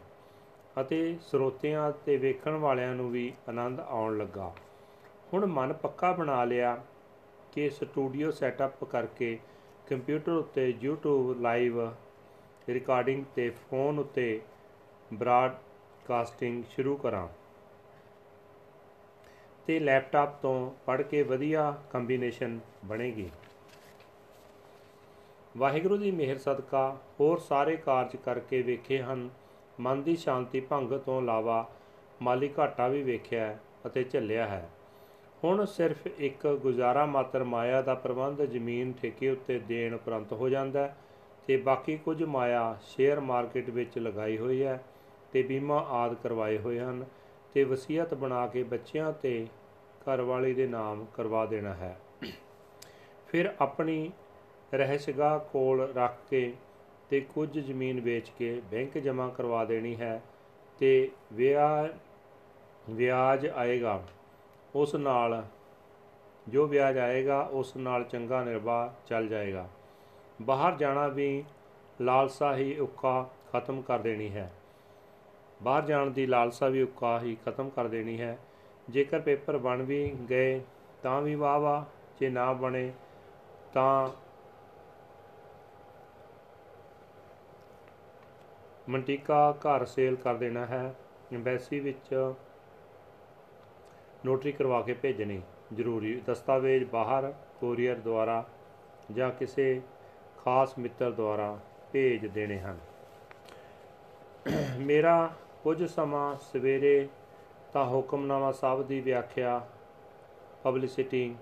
ਅਤੇ 0.80 1.16
ਸਰੋਤਿਆਂ 1.22 1.90
ਤੇ 2.06 2.16
ਵੇਖਣ 2.16 2.56
ਵਾਲਿਆਂ 2.56 2.94
ਨੂੰ 2.94 3.10
ਵੀ 3.10 3.32
ਆਨੰਦ 3.48 3.80
ਆਉਣ 3.80 4.16
ਲੱਗਾ। 4.18 4.52
ਹੁਣ 5.32 5.46
ਮਨ 5.46 5.72
ਪੱਕਾ 5.72 6.12
ਬਣਾ 6.12 6.44
ਲਿਆ 6.44 6.80
ਕਿ 7.52 7.68
ਸਟੂਡੀਓ 7.70 8.30
ਸੈਟਅਪ 8.30 8.84
ਕਰਕੇ 8.84 9.38
ਕੰਪਿਊਟਰ 9.90 10.32
ਉੱਤੇ 10.32 10.74
YouTube 10.84 11.40
ਲਾਈਵ 11.40 11.80
ਰਿਕਾਰਡਿੰਗ 12.68 13.24
ਤੇ 13.34 13.50
ਫੋਨ 13.50 13.98
ਉੱਤੇ 13.98 14.40
ਬ੍ਰਾਡਕਾਸਟਿੰਗ 15.12 16.64
ਸ਼ੁਰੂ 16.70 16.96
ਕਰਾਂ। 16.96 17.28
ਤੇ 19.66 19.80
ਲੈਪਟਾਪ 19.80 20.42
ਤੋਂ 20.42 20.70
ਪੜ੍ਹ 20.86 21.02
ਕੇ 21.02 21.22
ਵਧੀਆ 21.22 21.82
ਕੰਬੀਨੇਸ਼ਨ 21.92 22.60
ਬਣੇਗੀ। 22.84 23.30
ਵਾਹਿਗੁਰੂ 25.56 25.96
ਦੀ 25.96 26.10
ਮਿਹਰ 26.10 26.38
ਸਦਕਾ 26.38 26.96
ਹੋਰ 27.20 27.38
ਸਾਰੇ 27.38 27.76
ਕਾਰਜ 27.76 28.16
ਕਰਕੇ 28.16 28.62
ਵੇਖੇ 28.62 29.02
ਹਨ। 29.02 29.30
ਮਨ 29.80 30.02
ਦੀ 30.02 30.16
ਸ਼ਾਂਤੀ 30.16 30.60
ਭੰਗ 30.60 30.92
ਤੋਂ 30.92 31.22
ਇਲਾਵਾ 31.22 31.70
ਮਾਲੀ 32.22 32.50
ਘਾਟਾ 32.58 32.88
ਵੀ 32.88 33.02
ਵੇਖਿਆ 33.02 33.58
ਅਤੇ 33.86 34.04
ਝੱਲਿਆ 34.04 34.46
ਹੈ। 34.46 34.70
ਹੁਣ 35.44 35.64
ਸਿਰਫ 35.64 36.06
ਇੱਕ 36.06 36.58
ਗੁਜ਼ਾਰਾ 36.62 37.06
ਮਾਤਰ 37.06 37.44
ਮਾਇਆ 37.44 37.82
ਦਾ 37.82 37.94
ਪ੍ਰਬੰਧ 37.94 38.42
ਜ਼ਮੀਨ 38.42 38.92
ਠੇਕੇ 38.92 39.30
ਉੱਤੇ 39.30 39.58
ਦੇਣ 39.58 39.94
ਉਪਰੰਤ 39.94 40.32
ਹੋ 40.32 40.48
ਜਾਂਦਾ 40.48 40.80
ਹੈ। 40.80 40.96
ਤੇ 41.46 41.56
ਬਾਕੀ 41.56 41.96
ਕੁਝ 41.96 42.22
ਮਾਇਆ 42.22 42.76
ਸ਼ੇਅਰ 42.82 43.20
ਮਾਰਕੀਟ 43.20 43.70
ਵਿੱਚ 43.70 43.98
ਲਗਾਈ 43.98 44.38
ਹੋਈ 44.38 44.62
ਹੈ 44.62 44.82
ਤੇ 45.32 45.42
ਬੀਮਾ 45.42 45.86
ਆਦ 45.90 46.14
ਕਰਵਾਏ 46.14 46.58
ਹੋਏ 46.58 46.78
ਹਨ 46.78 47.04
ਤੇ 47.54 47.64
ਵਸੀਅਤ 47.64 48.14
ਬਣਾ 48.14 48.46
ਕੇ 48.46 48.62
ਬੱਚਿਆਂ 48.62 49.12
ਤੇ 49.12 49.46
ਘਰਵਾਲੀ 50.02 50.54
ਦੇ 50.54 50.66
ਨਾਮ 50.66 51.04
ਕਰਵਾ 51.14 51.46
ਦੇਣਾ 51.46 51.74
ਹੈ। 51.74 51.96
ਫਿਰ 53.28 53.54
ਆਪਣੀ 53.60 54.10
ਰਹਿਸ਼ਗਾ 54.74 55.38
ਕੋਲ 55.38 55.92
ਰੱਖ 55.96 56.18
ਕੇ 56.30 56.52
ਤੇ 57.10 57.20
ਕੁਝ 57.20 57.58
ਜ਼ਮੀਨ 57.58 58.00
ਵੇਚ 58.00 58.30
ਕੇ 58.38 58.60
ਬੈਂਕ 58.70 58.98
ਜਮ੍ਹਾਂ 58.98 59.30
ਕਰਵਾ 59.30 59.64
ਦੇਣੀ 59.64 59.96
ਹੈ 59.96 60.22
ਤੇ 60.78 61.10
ਵਿਆਹ 61.32 61.88
ਵਿਆਜ 62.90 63.46
ਆਏਗਾ, 63.46 64.02
ਉਸ 64.74 64.94
ਨਾਲ 64.94 65.44
ਜੋ 66.48 66.66
ਵਿਆਜ 66.66 66.98
ਆਏਗਾ, 66.98 67.40
ਉਸ 67.42 67.76
ਨਾਲ 67.76 68.04
ਚੰਗਾ 68.04 68.42
ਨਿਰਵਾਹ 68.44 68.88
ਚੱਲ 69.06 69.28
ਜਾਏਗਾ। 69.28 69.68
ਬਾਹਰ 70.42 70.76
ਜਾਣਾ 70.76 71.06
ਵੀ 71.08 71.44
ਲਾਲਸਾ 72.00 72.54
ਹੀ 72.56 72.78
ਉੱਕਾ 72.78 73.30
ਖਤਮ 73.52 73.80
ਕਰ 73.82 73.98
ਦੇਣੀ 73.98 74.30
ਹੈ। 74.32 74.50
ਬਾਹਰ 75.62 75.82
ਜਾਣ 75.82 76.10
ਦੀ 76.10 76.26
ਲਾਲਸਾ 76.26 76.68
ਵੀ 76.68 76.82
ਉੱਕਾ 76.82 77.18
ਹੀ 77.20 77.36
ਖਤਮ 77.44 77.68
ਕਰ 77.70 77.88
ਦੇਣੀ 77.88 78.20
ਹੈ। 78.20 78.38
ਜੇਕਰ 78.90 79.20
ਪੇਪਰ 79.20 79.58
ਬਣ 79.58 79.82
ਵੀ 79.82 80.10
ਗਏ 80.30 80.60
ਤਾਂ 81.02 81.20
ਵੀ 81.22 81.34
ਵਾਹ 81.34 81.58
ਵਾਹ, 81.60 81.84
ਜੇ 82.20 82.28
ਨਾ 82.28 82.52
ਬਣੇ 82.52 82.92
ਤਾਂ 83.72 84.08
ਮੰਟਿਕਾ 88.88 89.52
ਘਰ 89.52 89.84
ਸੇਲ 89.84 90.16
ਕਰ 90.16 90.34
ਦੇਣਾ 90.34 90.66
ਹੈ। 90.66 90.94
ਐਮਬੈਸੀ 91.32 91.80
ਵਿੱਚ 91.80 92.34
ਨੋਟਰੀ 94.24 94.52
ਕਰਵਾ 94.52 94.80
ਕੇ 94.82 94.92
ਭੇਜਣੀ 94.92 95.40
ਜ਼ਰੂਰੀ। 95.72 96.14
ਦਸਤਾਵੇਜ਼ 96.26 96.84
ਬਾਹਰ 96.84 97.32
ਕੋਰੀਅਰ 97.60 97.96
ਦੁਆਰਾ 97.96 98.44
ਜਾਂ 99.12 99.30
ਕਿਸੇ 99.30 99.80
ਖਾਸ 100.44 100.78
ਮਿੱਤਰ 100.78 101.10
ਦੁਆਰਾ 101.10 101.56
ਭੇਜ 101.92 102.26
ਦੇਣੇ 102.26 102.58
ਹਨ। 102.58 102.78
ਮੇਰਾ 104.78 105.30
ਕੁਝ 105.62 105.84
ਸਮਾਂ 105.84 106.34
ਸਵੇਰੇ 106.42 107.08
ਤਾਂ 107.72 107.84
ਹੁਕਮਨਾਮਾ 107.84 108.52
ਸਾਹਿਬ 108.52 108.86
ਦੀ 108.86 109.00
ਵਿਆਖਿਆ 109.00 109.60
ਪਬਲਿਸਿਟੀ 110.64 111.34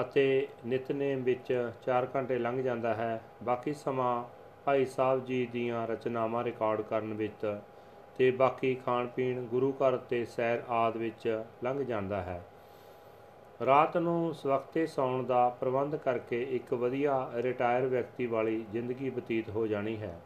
ਅਤੇ 0.00 0.48
ਨਿਤਨੇਮ 0.66 1.22
ਵਿੱਚ 1.22 1.52
4 1.82 2.06
ਘੰਟੇ 2.16 2.38
ਲੰਘ 2.38 2.62
ਜਾਂਦਾ 2.62 2.94
ਹੈ। 2.94 3.20
ਬਾਕੀ 3.42 3.72
ਸਮਾਂ 3.74 4.22
ਭਾਈ 4.64 4.86
ਸਾਹਿਬ 4.86 5.24
ਜੀ 5.24 5.46
ਦੀਆਂ 5.52 5.86
ਰਚਨਾਵਾਂ 5.86 6.44
ਰਿਕਾਰਡ 6.44 6.80
ਕਰਨ 6.80 7.14
ਵਿੱਚ 7.14 7.58
ਤੇ 8.18 8.30
ਬਾਕੀ 8.30 8.74
ਖਾਣ 8.74 9.06
ਪੀਣ 9.06 9.40
ਗੁਰੂ 9.46 9.72
ਘਰ 9.72 9.96
ਤੇ 9.96 10.24
ਸੈਰ 10.26 10.62
ਆਦ 10.68 10.96
ਵਿੱਚ 10.96 11.44
ਲੰਘ 11.64 11.82
ਜਾਂਦਾ 11.84 12.22
ਹੈ। 12.22 12.40
ਰਾਤ 13.66 13.96
ਨੂੰ 13.96 14.34
ਸਵਖਤੇ 14.34 14.86
ਸੌਣ 14.86 15.22
ਦਾ 15.22 15.48
ਪ੍ਰਬੰਧ 15.48 15.96
ਕਰਕੇ 15.96 16.42
ਇੱਕ 16.50 16.72
ਵਧੀਆ 16.74 17.30
ਰਿਟਾਇਰ 17.34 17.86
ਵਿਅਕਤੀ 17.86 18.26
ਵਾਲੀ 18.26 18.64
ਜ਼ਿੰਦਗੀ 18.72 19.10
ਬਤੀਤ 19.10 19.48
ਹੋ 19.50 19.66
ਜਾਣੀ 19.66 19.96
ਹੈ। 19.96 20.20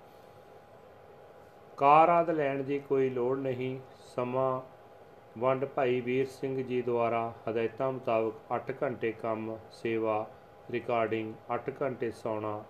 ਕਾਰ 1.76 2.08
ਆਦ 2.08 2.30
ਲੈਣ 2.30 2.62
ਦੀ 2.62 2.78
ਕੋਈ 2.78 3.08
ਲੋੜ 3.10 3.38
ਨਹੀਂ। 3.38 3.78
ਸਮਾਂ 4.14 4.60
ਵੰਡ 5.38 5.64
ਭਾਈ 5.64 6.00
ਵੀਰ 6.00 6.26
ਸਿੰਘ 6.26 6.62
ਜੀ 6.62 6.82
ਦੁਆਰਾ 6.82 7.32
ਹਦਾਇਤਾਂ 7.50 7.90
ਮੁਤਾਬਕ 7.92 8.34
8 8.52 8.72
ਘੰਟੇ 8.82 9.12
ਕੰਮ, 9.12 9.56
ਸੇਵਾ 9.72 10.26
ਰਿਕਾਰਡਿੰਗ 10.70 11.34
8 11.50 11.72
ਘੰਟੇ 11.82 12.10
ਸੌਣਾ 12.10 12.62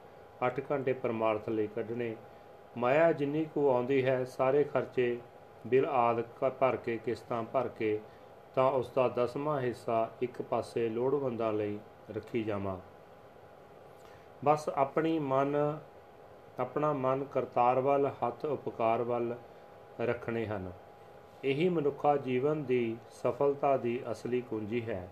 8 0.46 0.62
ਘੰਟੇ 0.70 0.92
ਪਰਮਾਰਥ 0.92 1.48
ਲਈ 1.48 1.66
ਕੱਢਣੇ। 1.66 2.14
ਮਾਇਆ 2.76 3.12
ਜਿੰਨੀ 3.12 3.44
ਕੁ 3.44 3.68
ਆਉਂਦੀ 3.70 4.04
ਹੈ, 4.04 4.24
ਸਾਰੇ 4.24 4.64
ਖਰਚੇ 4.64 5.18
ਬਿਲ 5.66 5.86
ਆਦ 5.86 6.22
ਭਰ 6.60 6.76
ਕੇ, 6.76 6.96
ਕਿਸ਼ਤਾਂ 6.96 7.42
ਭਰ 7.42 7.68
ਕੇ 7.68 8.00
ਤਾਂ 8.54 8.70
ਉਸ 8.72 8.90
ਦਾ 8.90 9.08
ਦਸਵਾਂ 9.08 9.60
ਹਿੱਸਾ 9.60 10.10
ਇੱਕ 10.22 10.42
ਪਾਸੇ 10.42 10.88
ਲੋੜਵੰਦਾਂ 10.88 11.52
ਲਈ 11.52 11.78
ਰੱਖੀ 12.10 12.44
ਜਾਵਾਂ। 12.44 12.78
ਬਸ 14.44 14.68
ਆਪਣੀ 14.68 15.18
ਮਨ, 15.18 15.78
ਆਪਣਾ 16.58 16.92
ਮਨ 16.92 17.24
ਕਰਤਾਰ 17.24 17.80
ਵੱਲ, 17.80 18.10
ਹੱਥ 18.26 18.44
ਉਪਕਾਰ 18.44 19.02
ਵੱਲ 19.02 19.36
ਰੱਖਣੇ 20.00 20.46
ਹਨ। 20.46 20.72
ਇਹੀ 21.44 21.68
ਮਨੁੱਖਾ 21.68 22.16
ਜੀਵਨ 22.16 22.64
ਦੀ 22.64 22.96
ਸਫਲਤਾ 23.10 23.76
ਦੀ 23.76 24.02
ਅਸਲੀ 24.12 24.40
ਕੁੰਜੀ 24.40 24.88
ਹੈ। 24.88 25.08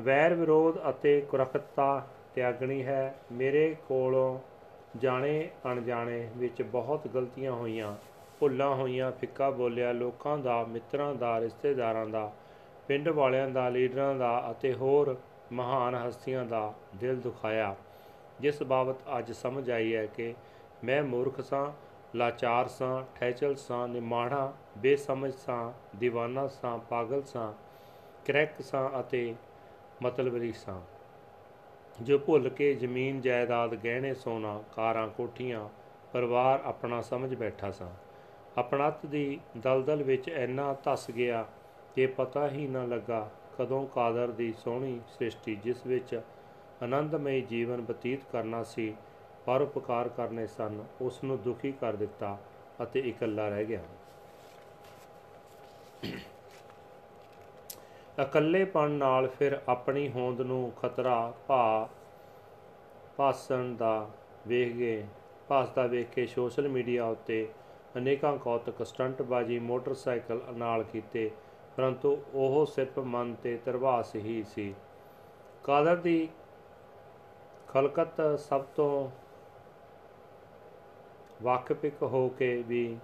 ਵੈਰ 0.00 0.34
ਵਿਰੋਧ 0.34 0.90
ਅਤੇ 0.90 1.20
ਕੁਰਖਤਾ 1.20 2.06
ਤਿਆਗਣੀ 2.34 2.84
ਹੈ। 2.84 3.18
ਮੇਰੇ 3.32 3.76
ਕੋਲੋਂ 3.88 4.38
ਜਾਣੇ 4.98 5.50
ਅਣਜਾਣੇ 5.66 6.30
ਵਿੱਚ 6.36 6.62
ਬਹੁਤ 6.62 7.08
ਗਲਤੀਆਂ 7.08 7.52
ਹੋਈਆਂ। 7.52 7.96
ਭੁੱਲਾਂ 8.40 8.74
ਹੋਈਆਂ, 8.74 9.12
ਫਿੱਕਾ 9.12 9.50
ਬੋਲਿਆ, 9.50 9.92
ਲੋਕਾਂ 9.92 10.38
ਦਾ, 10.38 10.64
ਮਿੱਤਰਾਂ 10.64 11.14
ਦਾ, 11.14 11.40
ਰਿਸ਼ਤੇਦਾਰਾਂ 11.40 12.06
ਦਾ, 12.06 12.32
ਪਿੰਡ 12.88 13.08
ਵਾਲਿਆਂ 13.08 13.48
ਦਾ, 13.48 13.68
ਲੀਡਰਾਂ 13.68 14.14
ਦਾ 14.14 14.50
ਅਤੇ 14.50 14.74
ਹੋਰ 14.74 15.16
ਮਹਾਨ 15.52 15.94
ਹਸਤੀਆਂ 15.94 16.44
ਦਾ 16.44 16.74
ਦਿਲ 16.96 17.20
ਦੁਖਾਇਆ। 17.20 17.76
ਜਿਸ 18.40 18.62
ਬਾਬਤ 18.62 18.96
ਅੱਜ 19.18 19.32
ਸਮਝ 19.32 19.70
ਆਈ 19.70 19.94
ਹੈ 19.94 20.06
ਕਿ 20.06 20.34
ਮੈਂ 20.84 21.02
ਮੂਰਖ 21.02 21.40
ਸਾਂ, 21.40 21.72
ਲਾਚਾਰ 22.16 22.68
ਸਾਂ 22.68 23.04
ਠੈਚਲ 23.18 23.54
ਸਾਂ, 23.54 23.88
ਨਿਮਾਣਾ, 23.88 24.52
ਬੇਸਮਝ 24.78 25.34
ਸਾਂ 25.34 25.72
دیਵਾਨਾ 26.04 26.48
ਸਾਂ, 26.48 26.78
ਪਾਗਲ 26.78 27.22
ਸਾਂ, 27.22 27.52
ਕਰੈਕ 28.26 28.60
ਸਾਂ 28.60 29.00
ਅਤੇ 29.00 29.34
ਮਤਲਬਰੀ 30.02 30.52
ਸਾਂ। 30.52 30.80
ਜੋ 32.02 32.18
ਭੁੱਲ 32.18 32.48
ਕੇ 32.48 32.74
ਜ਼ਮੀਨ 32.74 33.20
ਜਾਇਦਾਦ, 33.20 33.74
ਗਹਿਣੇ 33.74 34.14
ਸੋਨਾ, 34.14 34.62
ਕਾਰਾਂ, 34.76 35.08
ਕੋਠੀਆਂ, 35.08 35.68
ਪਰਿਵਾਰ 36.12 36.60
ਆਪਣਾ 36.64 37.00
ਸਮਝ 37.00 37.34
ਬੈਠਾ 37.34 37.70
ਸਾਂ। 37.70 37.90
ਆਪਣਤ 38.58 39.04
ਦੀ 39.06 39.38
ਦਲਦਲ 39.56 40.02
ਵਿੱਚ 40.02 40.28
ਇੰਨਾ 40.28 40.72
ਧਸ 40.84 41.10
ਗਿਆ 41.10 41.44
ਕਿ 41.94 42.06
ਪਤਾ 42.06 42.48
ਹੀ 42.48 42.66
ਨਾ 42.66 42.84
ਲੱਗਾ 42.84 43.28
ਕਦੋਂ 43.58 43.86
ਕਾਦਰ 43.86 44.30
ਦੀ 44.30 44.52
ਸੋਹਣੀ 44.58 45.00
ਸ੍ਰਿਸ਼ਟੀ, 45.08 45.54
ਜਿਸ 45.54 45.86
ਵਿੱਚ 45.86 46.14
ਆਨੰਦਮਈ 46.82 47.40
ਜੀਵਨ 47.40 47.80
ਬਤੀਤ 47.80 48.20
ਕਰਨਾ 48.32 48.62
ਸੀ 48.64 48.94
ਪਰਉਪਕਾਰ 49.46 50.08
ਕਰਨੇ 50.08 50.46
ਸਨ 50.46 50.82
ਉਸ 51.00 51.22
ਨੂੰ 51.24 51.38
ਦੁਖੀ 51.42 51.72
ਕਰ 51.72 51.96
ਦਿੱਤਾ 51.96 52.36
ਅਤੇ 52.82 53.00
ਇਕੱਲਾ 53.00 53.48
ਰਹਿ 53.48 53.64
ਗਿਆ। 53.64 53.82
ਇਕੱਲੇਪਣ 58.18 58.90
ਨਾਲ 58.90 59.26
ਫਿਰ 59.28 59.58
ਆਪਣੀ 59.68 60.08
ਹੋਂਦ 60.08 60.40
ਨੂੰ 60.40 60.70
ਖਤਰਾ 60.72 61.32
ਭਾ 61.48 61.88
ਭਾਸਣ 63.16 63.74
ਦਾ 63.74 64.08
ਵੇਖ 64.48 64.76
ਕੇ 64.76 65.02
ਭਾਸਦਾ 65.48 65.86
ਵੇਖ 65.86 66.08
ਕੇ 66.08 66.26
ਸੋਸ਼ਲ 66.26 66.68
ਮੀਡੀਆ 66.68 67.04
ਉੱਤੇ 67.06 67.46
ਅਨੇਕਾਂ 67.96 68.36
ਕੌਤਕ 68.38 68.84
ਸਟੰਟਬਾਜ਼ੀ 68.86 69.58
ਮੋਟਰਸਾਈਕਲ 69.58 70.40
ਨਾਲ 70.52 70.82
ਕੀਤੇ, 70.82 71.30
ਪਰੰਤੂ 71.76 72.16
ਉਹ 72.34 72.66
ਸਿਰਫ 72.66 72.98
ਮਨ 72.98 73.34
ਤੇ 73.34 73.56
ਤਰਵਾਸ 73.64 74.14
ਹੀ 74.16 74.42
ਸੀ। 74.44 74.74
ਕਾਦਰ 75.64 75.96
ਦੀ 75.96 76.28
ਖਲਕਤ 77.68 78.20
ਸਭ 78.40 78.64
ਤੋਂ 78.76 79.10
ਵਾਕਫਿਕ 81.42 82.02
ਹੋ 82.02 82.28
ਕੇ 82.28 82.54
ਵੀ 82.62 82.96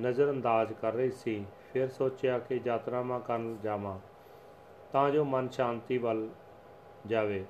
ਨਜ਼ਰਅੰਦਾਜ਼ 0.00 0.72
ਕਰ 0.72 0.92
ਰਹੀ 0.92 1.10
ਸੀ। 1.10 1.44
ਫਿਰ 1.72 1.88
ਸੋਚਿਆ 1.88 2.38
ਕਿ 2.38 2.60
ਯਾਤਰਾਵਾਂ 2.66 3.20
ਕਰਨ 3.20 3.56
ਜਾਵਾਂ, 3.62 3.98
ਤਾਂ 4.92 5.10
ਜੋ 5.10 5.24
ਮਨ 5.24 5.48
ਸ਼ਾਂਤੀ 5.48 5.98
ਵੱਲ 5.98 6.28
ਜਾਵੇ। 7.06 7.44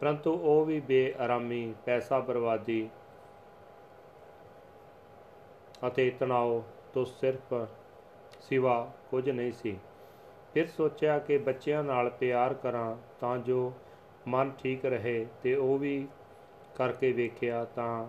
ਪਰੰਤੂ 0.00 0.32
ਉਹ 0.34 0.64
ਵੀ 0.64 0.80
ਬੇਆਰਾਮੀ 0.80 1.74
ਪੈਸਾ 1.84 2.18
ਬਰਬਾਦੀ 2.18 2.88
ਅਤੇ 5.86 6.10
ਤਣਾਅ 6.10 6.60
ਤੋਂ 6.94 7.04
ਸਿਰਫ 7.04 7.54
ਸਿਵਾ 8.40 8.92
ਕੁਝ 9.10 9.28
ਨਹੀਂ 9.30 9.52
ਸੀ। 9.52 9.76
ਫਿਰ 10.54 10.66
ਸੋਚਿਆ 10.66 11.18
ਕਿ 11.18 11.38
ਬੱਚਿਆਂ 11.38 11.82
ਨਾਲ 11.84 12.10
ਪਿਆਰ 12.10 12.54
ਕਰਾਂ 12.54 12.96
ਤਾਂ 13.20 13.36
ਜੋ 13.38 13.72
ਮਨ 14.28 14.50
ਠੀਕ 14.58 14.84
ਰਹੇ 14.84 15.26
ਤੇ 15.42 15.54
ਉਹ 15.54 15.78
ਵੀ 15.78 16.08
ਕਰਕੇ 16.76 17.12
ਵੇਖਿਆ 17.12 17.64
ਤਾਂ 17.64 18.06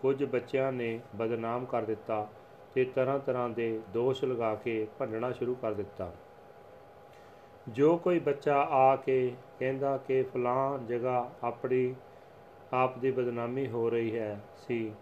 ਕੁਝ 0.00 0.24
ਬੱਚਿਆਂ 0.24 0.72
ਨੇ 0.72 0.98
ਬਦਨਾਮ 1.16 1.64
ਕਰ 1.64 1.82
ਦਿੱਤਾ 1.82 2.26
ਤੇ 2.74 2.84
ਤਰ੍ਹਾਂ 2.84 3.18
ਤਰ੍ਹਾਂ 3.18 3.48
ਦੇ 3.48 3.80
ਦੋਸ਼ 3.88 4.24
ਲਗਾ 4.24 4.54
ਕੇ 4.54 4.86
ਭੰਡਣਾ 4.98 5.32
ਸ਼ੁਰੂ 5.32 5.54
ਕਰ 5.54 5.74
ਦਿੱਤਾ। 5.74 6.12
ਜੋ 7.68 7.96
ਕੋਈ 7.96 8.18
ਬੱਚਾ 8.18 8.56
ਆ 8.70 8.96
ਕੇ 8.96 9.32
ਕਹਿੰਦਾ 9.58 9.96
ਕਿ 9.96 10.22
ਫਲਾਂ 10.22 10.78
ਜਗ੍ਹਾ 10.78 11.30
ਆਪਣੀ, 11.42 11.94
ਆਪ 12.72 12.98
ਦੀ 12.98 13.10
ਬਦਨਾਮੀ 13.10 13.66
ਹੋ 13.68 13.88
ਰਹੀ 13.90 14.18
ਹੈ 14.18 14.40
ਸੀ, 14.58 14.92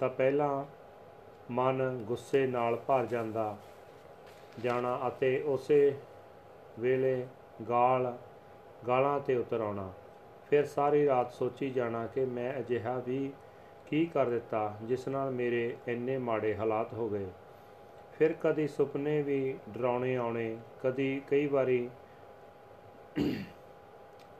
ਤਾਂ 0.00 0.08
ਪਹਿਲਾਂ 0.08 0.64
ਮਨ 1.50 2.04
ਗੁੱਸੇ 2.06 2.46
ਨਾਲ 2.46 2.76
ਭਰ 2.76 3.06
ਜਾਂਦਾ 3.06 3.56
ਜਾਣਾ 4.60 4.98
ਅਤੇ 5.08 5.40
ਉਸੇ 5.42 5.94
ਵੇਲੇ 6.78 7.26
ਗਾਲ, 7.68 8.16
ਗਾਲਾਂ 8.86 9.20
ਤੇ 9.20 9.36
ਉਤਰ 9.36 9.60
ਆਉਣਾ। 9.60 9.92
ਫਿਰ 10.50 10.64
ਸਾਰੀ 10.64 11.06
ਰਾਤ 11.06 11.32
ਸੋਚੀ 11.32 11.70
ਜਾਣਾ 11.70 12.06
ਕਿ 12.06 12.24
ਮੈਂ 12.24 12.58
ਅਜਿਹਾ 12.58 12.98
ਵੀ 13.06 13.32
ਕੀ 13.86 14.06
ਕਰ 14.06 14.26
ਦਿੱਤਾ 14.26 14.74
ਜਿਸ 14.82 15.08
ਨਾਲ 15.08 15.30
ਮੇਰੇ 15.30 15.76
ਇੰਨੇ 15.88 16.18
ਮਾੜੇ 16.18 16.56
ਹਾਲਾਤ 16.56 16.92
ਹੋ 16.94 17.08
ਗਏ। 17.08 17.26
ਫਿਰ 18.18 18.32
ਕਦੀ 18.32 18.68
ਸੁਪਨੇ 18.68 19.22
ਵੀ 19.22 19.58
ਡਰਾਉਣੇ 19.68 20.16
ਆਉਣੇ, 20.16 20.56
ਕਦੀ 20.82 21.22
ਕਈ 21.28 21.46
ਵਾਰੀ 21.46 21.88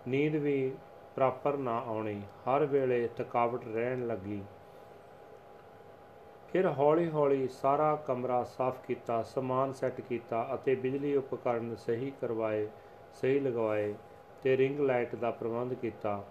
ਨੀਂਦ 0.08 0.36
ਵੀ 0.36 0.72
ਪ੍ਰਾਪਰ 1.14 1.56
ਨਾ 1.56 1.78
ਆਉਣੀ। 1.86 2.20
ਹਰ 2.20 2.64
ਵੇਲੇ 2.66 3.08
ਥਕਾਵਟ 3.16 3.66
ਰਹਿਣ 3.74 4.06
ਲੱਗੀ। 4.06 4.42
ਫਿਰ 6.52 6.66
ਹੌਲੀ-ਹੌਲੀ 6.68 7.48
ਸਾਰਾ 7.48 7.94
ਕਮਰਾ 7.96 8.42
ਸਾਫ਼ 8.44 8.76
ਕੀਤਾ, 8.86 9.22
ਸਮਾਨ 9.22 9.72
ਸੈੱਟ 9.72 10.00
ਕੀਤਾ 10.00 10.48
ਅਤੇ 10.54 10.74
ਬਿਜਲੀ 10.74 11.14
ਉਪਕਰਨ 11.16 11.74
ਸਹੀ 11.76 12.12
ਕਰਵਾਏ, 12.20 12.68
ਸਹੀ 13.14 13.40
ਲਗਵਾਏ 13.40 13.94
ਤੇ 14.42 14.56
ਰਿੰਗ 14.56 14.80
ਲਾਈਟ 14.80 15.14
ਦਾ 15.14 15.30
ਪ੍ਰਬੰਧ 15.30 15.74
ਕੀਤਾ 15.74 16.22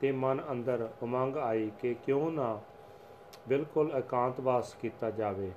ਤੇ 0.00 0.12
ਮਨ 0.12 0.42
ਅੰਦਰ 0.50 0.88
ਉਮੰਗ 1.02 1.36
ਆਈ 1.36 1.70
ਕਿ 1.80 1.94
ਕਿਉਂ 1.94 2.30
ਨਾ 2.30 2.60
ਬਿਲਕੁਲ 3.48 3.90
ਇਕਾਂਤਵਾਸ 3.98 4.74
ਕੀਤਾ 4.74 5.10
ਜਾਵੇ। 5.10 5.50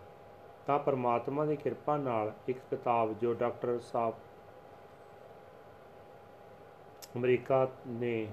ਤਾਂ 0.68 0.80
ਪਰਮਾਤਮਾ 0.80 1.46
ਦੀ 1.46 1.56
ਕਿਰਪਾ 1.56 1.98
ਨਾਲ 1.98 2.32
ਇੱਕ 2.48 2.58
ਕਿਤਾਬ 2.70 3.14
ਜੋ 3.14 3.34
ਡਾਕਟਰ 3.34 3.80
ਸਾਹਿਬ 3.80 4.14
ਅਮਰੀਕਾ 7.18 7.68
ਨੇ 7.88 8.28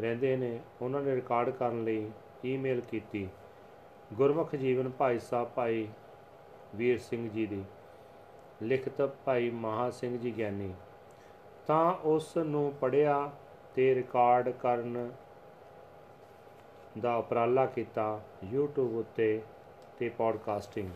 ਰਹਿੰਦੇ 0.00 0.36
ਨੇ, 0.36 0.60
ਉਹਨਾਂ 0.82 1.02
ਨੇ 1.02 1.14
ਰਿਕਾਰਡ 1.14 1.50
ਕਰਨ 1.50 1.84
ਲਈ 1.84 2.10
ਈਮੇਲ 2.44 2.80
ਕੀਤੀ। 2.80 3.28
ਗੁਰਮੁਖ 4.10 4.54
ਜੀਵਨ 4.56 4.88
ਭਾਈ 4.88 5.18
ਸਾਹਿਬ 5.18 5.48
ਭਾਈ 5.48 5.86
ਵੀਰ 6.76 6.98
ਸਿੰਘ 6.98 7.28
ਜੀ 7.30 7.46
ਦੀ, 7.46 7.62
ਲਿਖਤ 8.62 9.02
ਭਾਈ 9.24 9.50
ਮਹਾ 9.50 9.88
ਸਿੰਘ 9.90 10.16
ਜੀ 10.18 10.36
ਗਿਆਨੀ। 10.36 10.72
ਤਾਂ 11.66 11.92
ਉਸ 12.04 12.36
ਨੂੰ 12.36 12.72
ਪੜਿਆ 12.80 13.30
ਤੇ 13.74 13.94
ਰਿਕਾਰਡ 13.94 14.48
ਕਰਨ 14.50 15.10
ਦਾ 17.00 17.14
ਉਪਰਾਲਾ 17.16 17.66
ਕੀਤਾ 17.66 18.20
YouTube 18.54 18.98
ਉੱਤੇ 18.98 19.40
ਤੇ 19.98 20.08
ਪੋਡਕਾਸਟਿੰਗ 20.08 20.90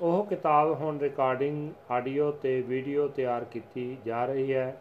ਉਹ 0.00 0.24
ਕਿਤਾਬ 0.26 0.72
ਹੁਣ 0.74 0.98
ਰਿਕਾਰਡਿੰਗ 0.98 1.70
ਆਡੀਓ 1.90 2.30
ਤੇ 2.32 2.60
ਵੀਡੀਓ 2.60 3.08
ਤਿਆਰ 3.08 3.44
ਕੀਤੀ 3.44 3.96
ਜਾ 4.06 4.24
ਰਹੀ 4.26 4.52
ਹੈ। 4.54 4.76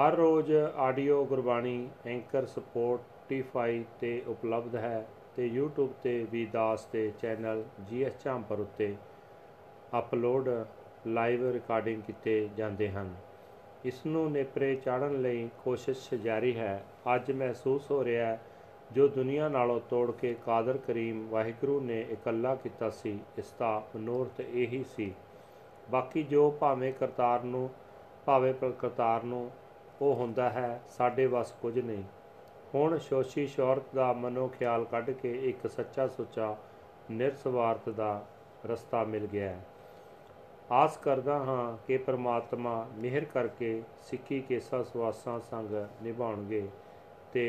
ਹਰ 0.00 0.14
ਰੋਜ਼ 0.14 0.52
ਆਡੀਓ 0.76 1.24
ਗੁਰਬਾਣੀ, 1.24 1.88
ਐਂਕਰ, 2.06 2.46
ਸਪੋਟੀਫਾਈ 2.46 3.84
ਤੇ 4.00 4.22
ਉਪਲਬਧ 4.26 4.76
ਹੈ 4.76 5.06
ਤੇ 5.36 5.48
YouTube 5.56 5.92
ਤੇ 6.02 6.26
ਵੀ 6.32 6.44
ਦਾਸ 6.46 6.86
ਦੇ 6.86 7.12
ਚੈਨਲ 7.20 7.64
ਜੀਐਸ 7.86 8.24
ਝਾਂਪਰ 8.24 8.60
ਉੱਤੇ 8.60 8.94
ਅਪਲੋਡ 9.98 10.48
ਲਾਈਵ 11.06 11.50
ਰਿਕਾਰਡਿੰਗ 11.50 12.02
ਕੀਤੇ 12.02 12.48
ਜਾਂਦੇ 12.56 12.88
ਹਨ। 12.88 13.14
ਇਸ 13.84 14.06
ਨੂੰ 14.06 14.30
ਨੇਪਰੇ 14.32 14.74
ਚਾੜਨ 14.76 15.20
ਲਈ 15.22 15.48
ਕੋਸ਼ਿਸ਼ 15.64 16.14
ਜਾਰੀ 16.14 16.56
ਹੈ। 16.56 16.84
ਅੱਜ 17.14 17.32
ਮਹਿਸੂਸ 17.32 17.90
ਹੋ 17.90 18.04
ਰਿਹਾ 18.04 18.26
ਹੈ, 18.26 18.40
ਜੋ 18.92 19.08
ਦੁਨੀਆ 19.08 19.48
ਨਾਲੋਂ 19.48 19.80
ਤੋੜ 19.80 20.10
ਕੇ 20.10 20.36
ਕਾਦਰ 20.46 20.78
ਕਰੀਮ 20.78 21.28
ਵਾਹਿਗੁਰੂ 21.28 21.80
ਨੇ 21.80 22.00
ਇਕੱਲਾ 22.00 22.54
ਕੀਤਾ 22.54 22.90
ਸੀ 22.90 23.18
ਇਸ 23.38 23.54
ਦਾ 23.58 23.82
ਮਨੋਰਥ 23.96 24.40
ਇਹੀ 24.40 24.84
ਸੀ। 24.96 25.12
ਬਾਕੀ 25.90 26.22
ਜੋ 26.22 26.50
ਭਾਵੇਂ 26.50 26.92
ਕਰਤਾਰ 26.92 27.44
ਨੂੰ, 27.44 27.70
ਭਾਵੇਂ 28.26 28.54
ਕਰਤਾਰ 28.54 29.22
ਨੂੰ 29.22 29.50
ਉਹ 30.02 30.14
ਹੁੰਦਾ 30.14 30.48
ਹੈ, 30.50 30.80
ਸਾਡੇ 30.88 31.26
ਵੱਸ 31.26 31.52
ਕੁਝ 31.52 31.78
ਨਹੀਂ। 31.78 32.02
ਹੁਣ 32.74 32.96
ਸ਼ੋਸ਼ੀ 32.98 33.46
ਸ਼ੌਰਤ 33.46 33.94
ਦਾ 33.94 34.12
ਮਨੋ 34.12 34.46
ਖਿਆਲ 34.48 34.84
ਕੱਢ 34.84 35.10
ਕੇ 35.12 35.32
ਇੱਕ 35.48 35.66
ਸੱਚਾ 35.66 36.06
ਸੁੱਚਾ 36.08 36.54
ਨਿਰਸਵਾਰਥ 37.10 37.88
ਦਾ 37.88 38.24
ਰਸਤਾ 38.66 39.04
ਮਿਲ 39.04 39.26
ਗਿਆ 39.26 39.48
ਹੈ। 39.48 39.60
ਆਸ 40.72 40.96
ਕਰਦਾ 40.96 41.38
ਹਾਂ 41.38 41.76
ਕਿ 41.86 41.96
ਪ੍ਰਮਾਤਮਾ 41.98 42.86
ਮਿਹਰ 42.96 43.24
ਕਰਕੇ 43.24 43.82
ਸਿੱਖੀ 44.02 44.40
ਕੇਸਾ 44.40 44.82
ਸਵਾਸਾਂ 44.82 45.38
ਸੰਗ 45.40 45.74
ਨਿਭਾਉਣਗੇ 46.02 46.66
ਤੇ 47.32 47.46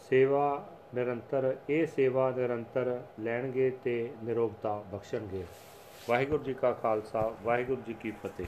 ਸੇਵਾ 0.00 0.46
ਨਿਰੰਤਰ 0.94 1.56
ਇਹ 1.70 1.86
ਸੇਵਾ 1.86 2.30
ਨਿਰੰਤਰ 2.30 3.02
ਲੈਣਗੇ 3.20 3.70
ਤੇ 3.84 4.10
ਨਿਰੋਗਤਾ 4.24 4.84
ਬਖਸ਼ਣਗੇ। 4.92 5.44
ਵਾਹਿਗੁਰੂ 6.08 6.44
ਜੀ 6.44 6.54
ਕਾ 6.54 6.72
ਖਾਲਸਾ, 6.72 7.34
ਵਾਹਿਗੁਰੂ 7.42 7.82
ਜੀ 7.86 7.94
ਕੀ 7.94 8.10
ਫਤਿਹ। 8.10 8.46